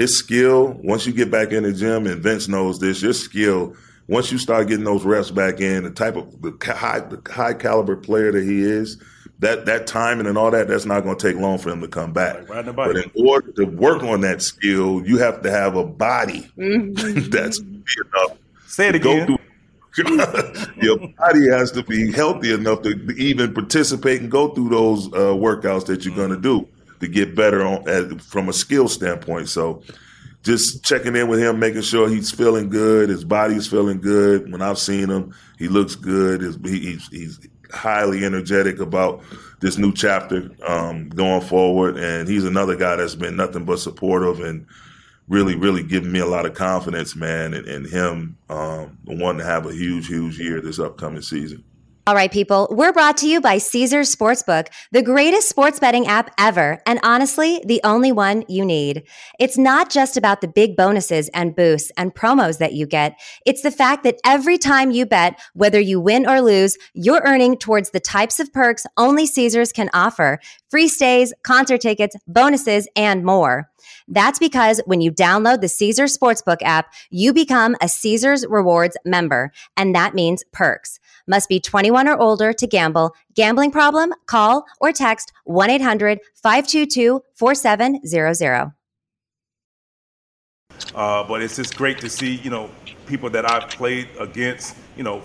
[0.00, 3.76] his skill, once you get back in the gym, and Vince knows this, your skill,
[4.08, 7.52] once you start getting those reps back in, the type of the high, the high
[7.52, 8.96] caliber player that he is,
[9.40, 11.88] that that timing and all that, that's not going to take long for him to
[11.88, 12.48] come back.
[12.48, 16.50] Like but in order to work on that skill, you have to have a body
[16.56, 17.20] mm-hmm.
[17.30, 18.38] that's enough.
[18.68, 19.36] Say it again.
[20.80, 25.34] your body has to be healthy enough to even participate and go through those uh,
[25.34, 26.66] workouts that you're going to do
[27.00, 29.48] to get better on from a skill standpoint.
[29.48, 29.82] So,
[30.42, 34.50] just checking in with him, making sure he's feeling good, his body's feeling good.
[34.50, 36.40] When I've seen him, he looks good.
[36.40, 39.22] His, he's, he's highly energetic about
[39.60, 44.40] this new chapter um, going forward, and he's another guy that's been nothing but supportive
[44.40, 44.66] and
[45.28, 49.44] really, really giving me a lot of confidence, man, and, in him um, wanting to
[49.44, 51.62] have a huge, huge year this upcoming season.
[52.06, 56.30] All right, people, we're brought to you by Caesars Sportsbook, the greatest sports betting app
[56.38, 59.02] ever, and honestly, the only one you need.
[59.38, 63.20] It's not just about the big bonuses and boosts and promos that you get.
[63.44, 67.58] It's the fact that every time you bet, whether you win or lose, you're earning
[67.58, 70.40] towards the types of perks only Caesars can offer
[70.70, 73.68] free stays, concert tickets, bonuses, and more.
[74.08, 79.52] That's because when you download the Caesars Sportsbook app, you become a Caesars Rewards member,
[79.76, 80.98] and that means perks.
[81.30, 83.14] Must be 21 or older to gamble.
[83.36, 84.12] Gambling problem?
[84.26, 88.72] Call or text 1 800 522 4700.
[90.92, 92.68] Uh, but it's just great to see, you know,
[93.06, 94.76] people that I've played against.
[94.96, 95.22] You know,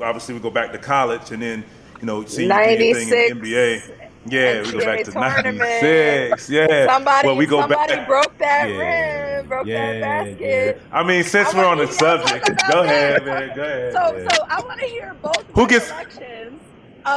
[0.00, 1.64] obviously we go back to college, and then
[1.98, 4.09] you know, see anything in the NBA.
[4.26, 6.50] Yeah, we go back to '96.
[6.50, 8.06] Yeah, somebody, well, we go somebody back.
[8.06, 9.36] broke that yeah.
[9.36, 10.80] rim, broke yeah, that basket.
[10.82, 10.98] Yeah.
[10.98, 13.56] I mean, since I we're on the subject, go ahead, man.
[13.56, 13.92] Go ahead.
[13.94, 14.30] So, man.
[14.30, 15.44] so I want to hear both.
[15.54, 15.90] Who gets?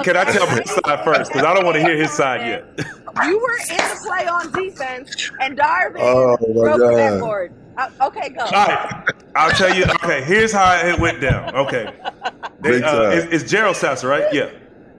[0.03, 1.31] Can I tell his side first?
[1.31, 2.63] Because I don't want to hear his side yet.
[3.25, 6.95] you were in the play on defense, and Darvin oh, broke God.
[6.95, 7.53] that board.
[7.75, 8.43] Uh, okay, go.
[8.45, 9.83] All right, I'll tell you.
[9.85, 11.53] Okay, here's how it went down.
[11.53, 11.93] Okay,
[12.61, 14.33] they, uh, it's, it's Jeryl Sasser, right?
[14.33, 14.51] Yeah.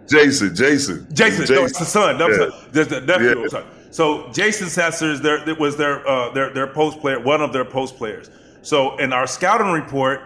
[0.09, 1.41] Jason, Jason, Jason.
[1.41, 1.57] Jason.
[1.57, 2.19] No, it's the son.
[2.19, 2.51] No, yeah.
[2.71, 3.49] There's the nephew.
[3.51, 3.65] Yeah.
[3.91, 7.65] So Jason Sasser is their was their uh, their their post player, one of their
[7.65, 8.31] post players.
[8.63, 10.21] So in our scouting report,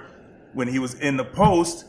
[0.52, 1.84] when he was in the post,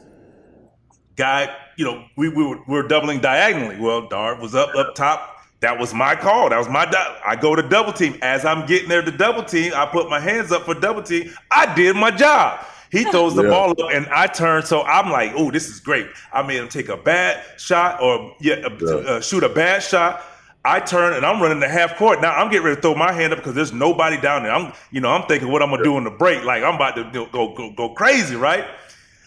[1.15, 3.79] guy, you know, we, we, were, we were doubling diagonally.
[3.79, 5.37] Well, Dart was up up top.
[5.61, 6.49] That was my call.
[6.49, 6.85] That was my.
[7.25, 8.17] I go to double team.
[8.21, 11.33] As I'm getting there to double team, I put my hands up for double team.
[11.51, 12.65] I did my job.
[12.91, 13.49] He throws the yeah.
[13.49, 14.63] ball up, and I turn.
[14.63, 18.35] So I'm like, "Oh, this is great." I made him take a bad shot or
[18.39, 18.89] yeah, yeah.
[18.89, 20.23] Uh, shoot a bad shot.
[20.65, 22.21] I turn and I'm running the half court.
[22.21, 24.51] Now I'm getting ready to throw my hand up because there's nobody down there.
[24.51, 26.43] I'm, you know, I'm thinking what I'm gonna do in the break.
[26.43, 28.65] Like I'm about to go go go crazy, right?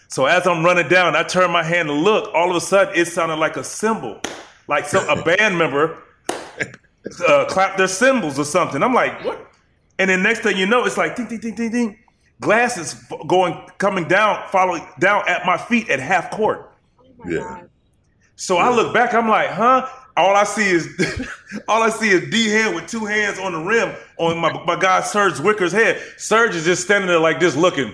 [0.09, 2.31] So as I'm running down, I turn my hand to look.
[2.35, 4.21] All of a sudden, it sounded like a cymbal,
[4.67, 6.03] like some a band member
[7.27, 8.83] uh, clapped their cymbals or something.
[8.83, 9.51] I'm like, what?
[9.97, 12.02] And then next thing you know, it's like ding ding ding ding ding
[12.41, 12.95] glasses
[13.27, 16.71] going coming down, following down at my feet at half court.
[16.99, 17.63] Oh yeah.
[18.35, 18.69] So yeah.
[18.69, 19.87] I look back, I'm like, huh?
[20.15, 20.87] All I see is
[21.67, 24.79] all I see is D Ham with two hands on the rim on my, my
[24.79, 26.01] guy Serge Zwikker's head.
[26.17, 27.93] Serge is just standing there like this looking.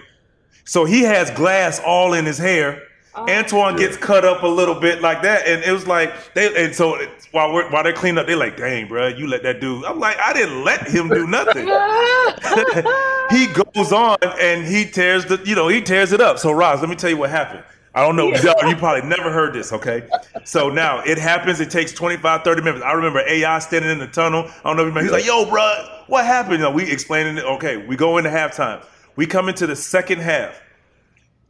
[0.65, 2.83] So he has glass all in his hair.
[3.19, 3.25] Oh.
[3.25, 6.65] Antawn gets cut up a little bit like that, and it was like they.
[6.65, 6.97] And so
[7.31, 9.99] while we're, while they clean up, they're like, "Dang, bro, you let that dude." I'm
[9.99, 11.65] like, I didn't let him do nothing.
[13.29, 16.39] he goes on and he tears the, you know, he tears it up.
[16.39, 17.63] So Roz, let me tell you what happened.
[17.93, 18.27] I don't know.
[18.27, 20.07] You probably never heard this, okay?
[20.45, 21.59] So now it happens.
[21.59, 22.83] It takes 25, 30 minutes.
[22.83, 24.45] I remember AI standing in the tunnel.
[24.63, 25.01] I don't know if you remember.
[25.01, 26.53] He's like, yo, bro, what happened?
[26.53, 27.43] You know, we explaining it.
[27.43, 28.85] Okay, we go into halftime.
[29.15, 30.61] We come into the second half.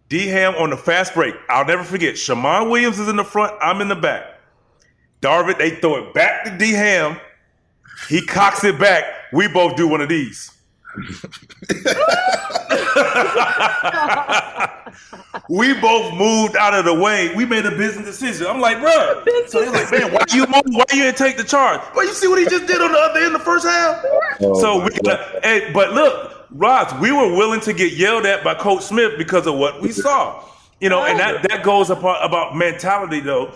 [0.09, 1.35] D Ham on the fast break.
[1.49, 2.17] I'll never forget.
[2.17, 3.53] Shammond Williams is in the front.
[3.61, 4.25] I'm in the back.
[5.21, 7.17] Darvin, they throw it back to D Ham.
[8.07, 9.03] He cocks it back.
[9.31, 10.51] We both do one of these.
[15.49, 17.33] we both moved out of the way.
[17.35, 18.47] We made a business decision.
[18.47, 19.23] I'm like, bro.
[19.47, 20.61] So he's like, man, why you move?
[20.65, 21.81] Why you didn't take the charge?
[21.95, 24.05] But you see what he just did on the other end the first half.
[24.41, 25.39] Oh, so we, God.
[25.43, 29.45] hey, but look, Roz, we were willing to get yelled at by Coach Smith because
[29.47, 30.43] of what we saw.
[30.79, 33.53] You know, and that that goes about about mentality though.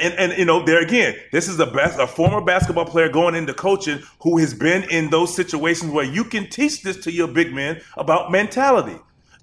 [0.00, 3.34] And, and you know, there again, this is a bas- a former basketball player going
[3.34, 7.28] into coaching who has been in those situations where you can teach this to your
[7.28, 8.98] big men about mentality.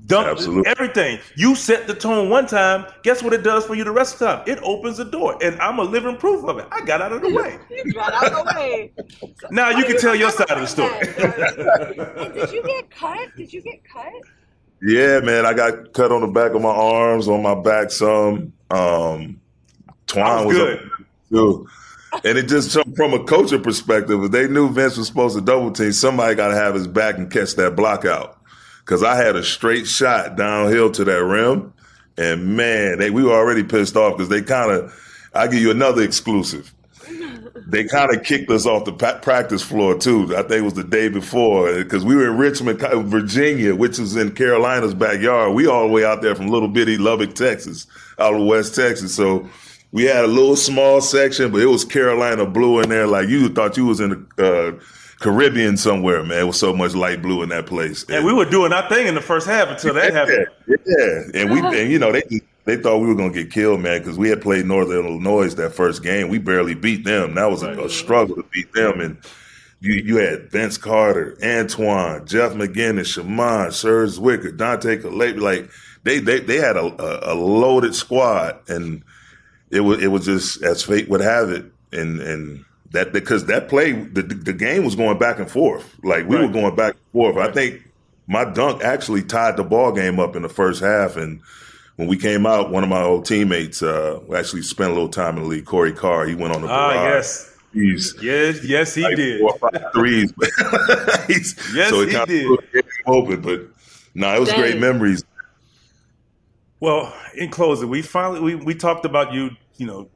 [0.08, 0.70] Dump Absolutely.
[0.70, 1.20] everything.
[1.36, 2.86] You set the tone one time.
[3.04, 4.44] Guess what it does for you the rest of the time?
[4.48, 6.68] It opens the door, and I'm a living proof of it.
[6.72, 7.58] I got out of the way.
[7.70, 8.92] You got out of the way.
[9.52, 11.00] Now you can tell your side of the story.
[12.34, 13.30] Did you get cut?
[13.38, 14.12] Did you get cut?
[14.82, 18.54] Yeah, man, I got cut on the back of my arms, on my back some.
[18.72, 19.40] Um,
[20.08, 20.78] Twine was was good.
[20.80, 20.90] up
[21.30, 21.68] too.
[22.26, 25.42] And it just from- from a coaching perspective, if they knew Vince was supposed to
[25.42, 28.38] double team, somebody got to have his back and catch that block out.
[28.92, 31.74] Because I had a straight shot downhill to that rim,
[32.18, 34.94] and man, they we were already pissed off because they kind of.
[35.34, 36.74] I give you another exclusive.
[37.68, 40.36] They kind of kicked us off the practice floor too.
[40.36, 44.16] I think it was the day before because we were in Richmond, Virginia, which is
[44.16, 45.54] in Carolina's backyard.
[45.54, 47.88] We all the way out there from little bitty Lubbock, Texas,
[48.20, 49.16] out of West Texas.
[49.16, 49.48] So
[49.92, 53.08] we had a little small section, but it was Carolina blue in there.
[53.08, 54.84] Like you thought you was in the uh,
[55.22, 56.40] Caribbean somewhere, man.
[56.40, 58.04] It was so much light blue in that place.
[58.10, 60.48] And we were doing our thing in the first half until that happened.
[60.68, 61.42] Yeah, yeah.
[61.42, 62.24] and we and you know they
[62.66, 65.74] they thought we were gonna get killed, man, because we had played Northern Illinois that
[65.74, 66.30] first game.
[66.30, 67.36] We barely beat them.
[67.36, 69.18] That was a, a struggle to beat them, and
[69.80, 75.34] you you had Vince Carter, Antawn, Jeff McInnis, Shammond, Serge Zwikker, Dante Calais.
[75.34, 75.70] Like
[76.04, 79.04] they they they had a, a, a loaded squad, and
[79.70, 82.66] it was it was just as fate would have it, and and.
[82.92, 85.98] That because that play, the the game was going back and forth.
[86.04, 86.46] Like we Right.
[86.48, 87.38] were going back and forth.
[87.38, 87.82] I think
[88.28, 91.16] my dunk actually tied the ball game up in the first half.
[91.16, 91.40] And
[91.96, 95.38] when we came out, one of my old teammates uh, actually spent a little time
[95.38, 96.26] in the league, Cory Carr.
[96.26, 97.14] He went on the Ah, barrage.
[97.14, 97.48] yes.
[97.74, 99.40] He's Yes, yes, he like did.
[99.40, 100.34] four or five threes.
[101.28, 102.60] He's- Yes, so it he kinda did.
[102.74, 103.62] gave him open, but
[104.14, 105.24] no, it was great memories.
[106.82, 110.10] Well, in closing, we finally we, we talked about you, you know,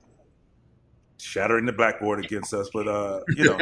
[1.18, 3.58] shattering the blackboard against us, but uh, you know,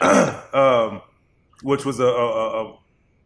[0.52, 1.02] um,
[1.62, 2.78] which was a, a, a, a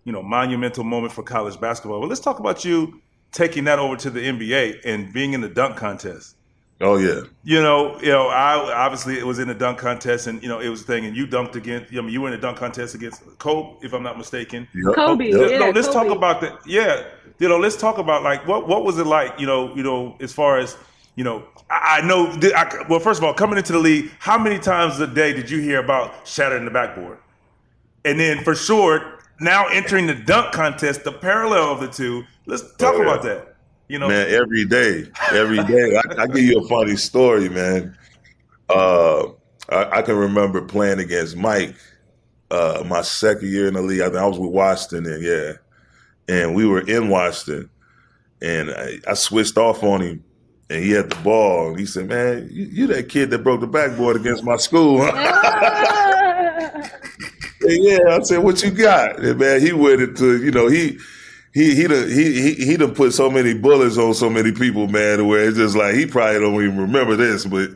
[0.05, 2.01] you know monumental moment for college basketball.
[2.01, 3.01] But let's talk about you
[3.33, 6.37] taking that over to the NBA and being in the dunk contest.
[6.81, 8.55] Oh yeah, You know, you know, I
[8.85, 11.17] obviously it was in the dunk contest, and you know it was a thing, and
[11.17, 11.93] you dunked against.
[11.93, 14.67] I mean, you were in the dunk contest against Kobe, if I'm not mistaken.
[14.75, 14.95] Yep.
[14.97, 15.51] Kobe, Yep.
[15.51, 15.59] yeah.
[15.59, 16.09] no, let's Kobe.
[16.09, 16.59] talk about that.
[16.67, 17.05] Yeah,
[17.39, 19.39] you know, let's talk about like what what was it like?
[19.39, 20.77] You know, you know, as far as
[21.15, 21.45] you know,
[21.83, 22.27] I, know.
[22.55, 25.51] I, well, first of all, coming into the league, how many times a day did
[25.51, 27.19] you hear about shattering the backboard?
[28.05, 32.25] And then for sure, now entering the dunk contest, the parallel of the two.
[32.47, 33.03] Let's talk Oh, yeah.
[33.03, 33.57] about that.
[33.89, 35.97] You know, man, every day, every day.
[35.97, 37.97] I, I give you a funny story, man.
[38.71, 39.29] Uh,
[39.69, 41.75] I, I can remember playing against Mike
[42.51, 44.01] uh, my second year in the league.
[44.01, 45.53] I, think I was with Washington, and yeah,
[46.29, 47.69] and we were in Washington,
[48.41, 50.25] and I, I switched off on him,
[50.75, 53.61] and he had the ball, and he said, "Man, you, you that kid that broke
[53.61, 55.13] the backboard against my school?" huh?"
[57.63, 60.99] yeah, I said, "What you got?" And man, he went into you know he
[61.53, 64.89] he he done, he he he done put so many bullets on so many people,
[64.89, 67.71] man, where it's just like he probably don't even remember this, but.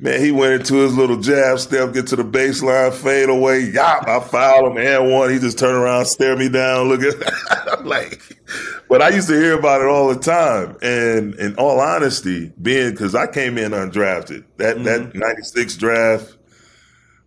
[0.00, 3.62] Man, he went into his little jab step, get to the baseline, fade away.
[3.70, 5.30] Yop, I fouled him and one.
[5.30, 7.14] He just turned around, stare me down, look at.
[7.78, 8.22] I'm like,
[8.88, 10.76] but I used to hear about it all the time.
[10.82, 14.84] And in all honesty, being because I came in undrafted, that mm-hmm.
[14.84, 16.36] that '96 draft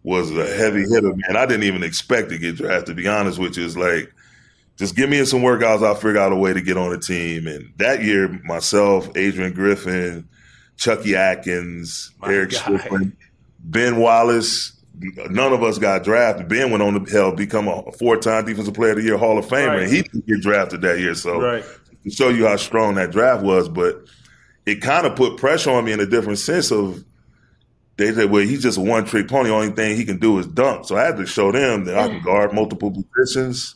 [0.04, 1.36] was a heavy hitter, man.
[1.36, 2.86] I didn't even expect to get drafted.
[2.86, 4.14] To be honest with you, it's like
[4.78, 5.86] just give me some workouts.
[5.86, 7.48] I'll figure out a way to get on the team.
[7.48, 10.28] And that year, myself, Adrian Griffin,
[10.78, 12.58] Chucky Atkins, My Erick guy.
[12.58, 13.16] Strickland,
[13.60, 14.74] Ben Wallace.
[15.30, 16.48] None of us got drafted.
[16.48, 19.46] Ben went on to hell become a four-time Defensive Player of the Year Hall of
[19.46, 19.84] Famer, Right.
[19.84, 21.16] and he didn't get drafted that year.
[21.16, 21.64] So right?
[22.04, 24.04] to show you how strong that draft was, but
[24.66, 27.04] it kind of put pressure on me in a different sense of
[27.98, 29.50] they said, well, he's just a one trick pony.
[29.50, 30.86] Only thing he can do is dunk.
[30.88, 33.76] So I had to show them that I can guard multiple positions.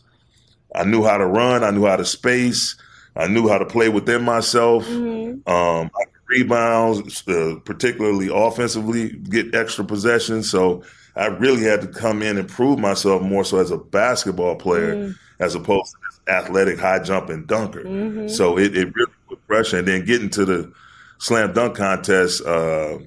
[0.74, 1.64] I knew how to run.
[1.64, 2.76] I knew how to space.
[3.16, 4.86] I knew how to play within myself.
[4.88, 5.48] Mhm.
[5.48, 10.50] Um, I rebounds, uh, particularly offensively, get extra possessions.
[10.50, 10.84] So
[11.16, 14.96] I really had to come in and prove myself more so as a basketball player
[14.96, 15.16] Mm.
[15.40, 17.84] as opposed to this athletic, high jumping dunker.
[17.84, 18.30] Mhm.
[18.30, 19.78] So it, it really put pressure.
[19.80, 20.72] And then getting to the
[21.20, 22.98] slam dunk contest, uh,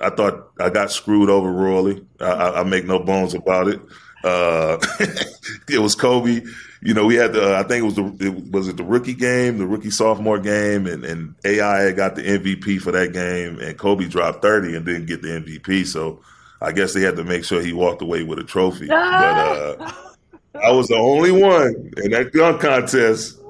[0.00, 2.04] I thought I got screwed over royally.
[2.20, 3.80] I, I, I make no bones about it.
[4.24, 4.78] Uh,
[5.68, 6.42] it was Kobe.
[6.86, 7.56] You know, we had the.
[7.56, 8.16] I think it was the.
[8.20, 12.22] It, was it the rookie game, the rookie sophomore game, and and AI got the
[12.22, 15.84] MVP for that game, and Kobe dropped thirty and didn't get the MVP.
[15.84, 16.20] So
[16.60, 18.86] I guess they had to make sure he walked away with a trophy.
[18.96, 19.92] But uh,
[20.62, 23.40] I was the only one in that dunk contest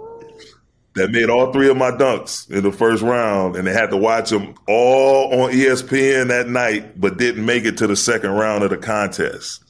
[0.94, 3.98] that made all three of my dunks in the first round, and they had to
[3.98, 8.64] watch them all on ESPN that night, but didn't make it to the second round
[8.64, 9.62] of the contest.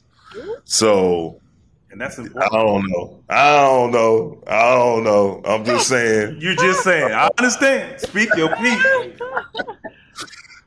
[0.63, 1.41] So
[1.89, 3.23] And that's I don't know.
[3.29, 4.43] I don't know.
[4.45, 5.41] I don't know.
[5.45, 6.37] I'm just saying.
[6.41, 7.13] You're just saying.
[7.13, 8.01] I understand.
[8.01, 8.85] Speak your piece.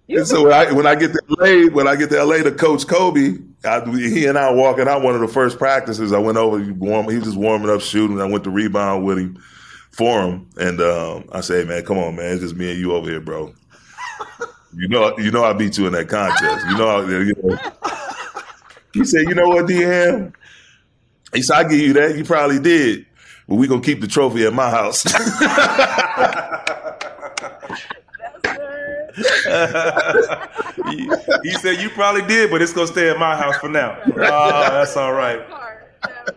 [0.08, 2.50] And so when I when I get to LA, when I get to LA to
[2.50, 6.12] coach Kobe, I, he and I walking out one of the first practices.
[6.12, 8.20] I went over, he, warm, he was just warming up, shooting.
[8.20, 9.40] I went to rebound with him
[9.92, 12.92] for him, and um, I say, man, come on, man, it's just me and you
[12.92, 13.54] over here, bro.
[14.74, 16.66] You know, you know, I beat you in that contest.
[16.68, 17.58] You know, I, you know.
[18.92, 20.32] He said, you know what, DM?
[21.32, 22.16] He said, I give you that.
[22.16, 23.06] You probably did,
[23.48, 25.04] but we gonna keep the trophy at my house.
[30.90, 31.10] he,
[31.42, 33.98] he said you probably did, but it's gonna stay at my house for now.
[34.16, 35.40] Oh, that's all right.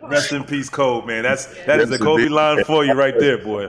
[0.02, 1.24] Rest in peace, Kobe, man.
[1.24, 2.34] That's that is the Yes, Kobe indeed.
[2.34, 3.68] line for you right there, boy.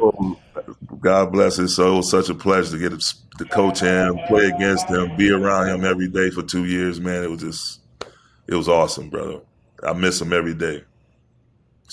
[1.01, 1.95] God bless his soul.
[1.95, 3.01] It was such a pleasure to get
[3.39, 7.22] to coach him, play against him, be around him every day for two years, man.
[7.22, 7.81] It was just,
[8.47, 9.41] it was awesome, brother.
[9.83, 10.83] I miss him every day,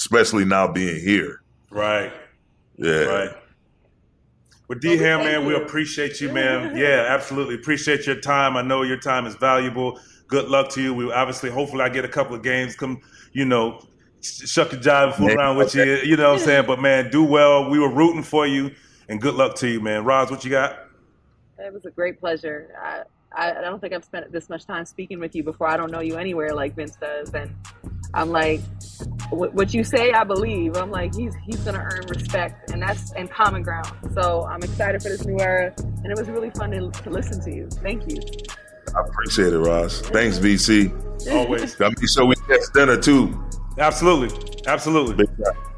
[0.02, 1.42] especially now being here.
[1.70, 2.12] Right,
[2.78, 3.04] Yeah.
[3.04, 3.30] right.
[4.68, 6.76] Well, D Ham, man, we appreciate you, man.
[6.78, 7.56] Yeah, absolutely.
[7.56, 8.56] Appreciate your time.
[8.58, 10.00] I know your time is valuable.
[10.28, 10.94] Good luck to you.
[10.94, 12.76] We obviously, hopefully, I get a couple of games.
[12.78, 13.02] Come,
[13.34, 13.82] you know,
[14.22, 15.84] sh- shuck a jive, fool around with you.
[15.84, 16.66] You know what I'm saying?
[16.68, 17.70] But man, do well.
[17.70, 18.72] We were rooting for you,
[19.10, 20.06] and good luck to you, man.
[20.06, 20.80] Roz, what you got?
[21.60, 22.74] It was a great pleasure.
[22.82, 23.02] I,
[23.36, 25.68] I, I don't think I've spent this much time speaking with you before.
[25.68, 27.54] I don't know you anywhere like Vince does, and
[28.14, 28.62] I'm like,
[29.30, 30.76] what, what you say, I believe.
[30.78, 33.92] I'm like, he's he's gonna earn respect, and that's and common ground.
[34.14, 37.42] So I'm excited for this new era, and it was really fun to, to listen
[37.44, 37.68] to you.
[37.82, 38.20] Thank you.
[38.96, 40.02] I appreciate it, Roz.
[40.02, 40.92] Thanks, VC.
[41.32, 41.76] Always.
[41.76, 43.42] Got me sure we catch dinner too.
[43.78, 44.62] Absolutely.
[44.68, 45.16] Absolutely.
[45.16, 45.71] Big time.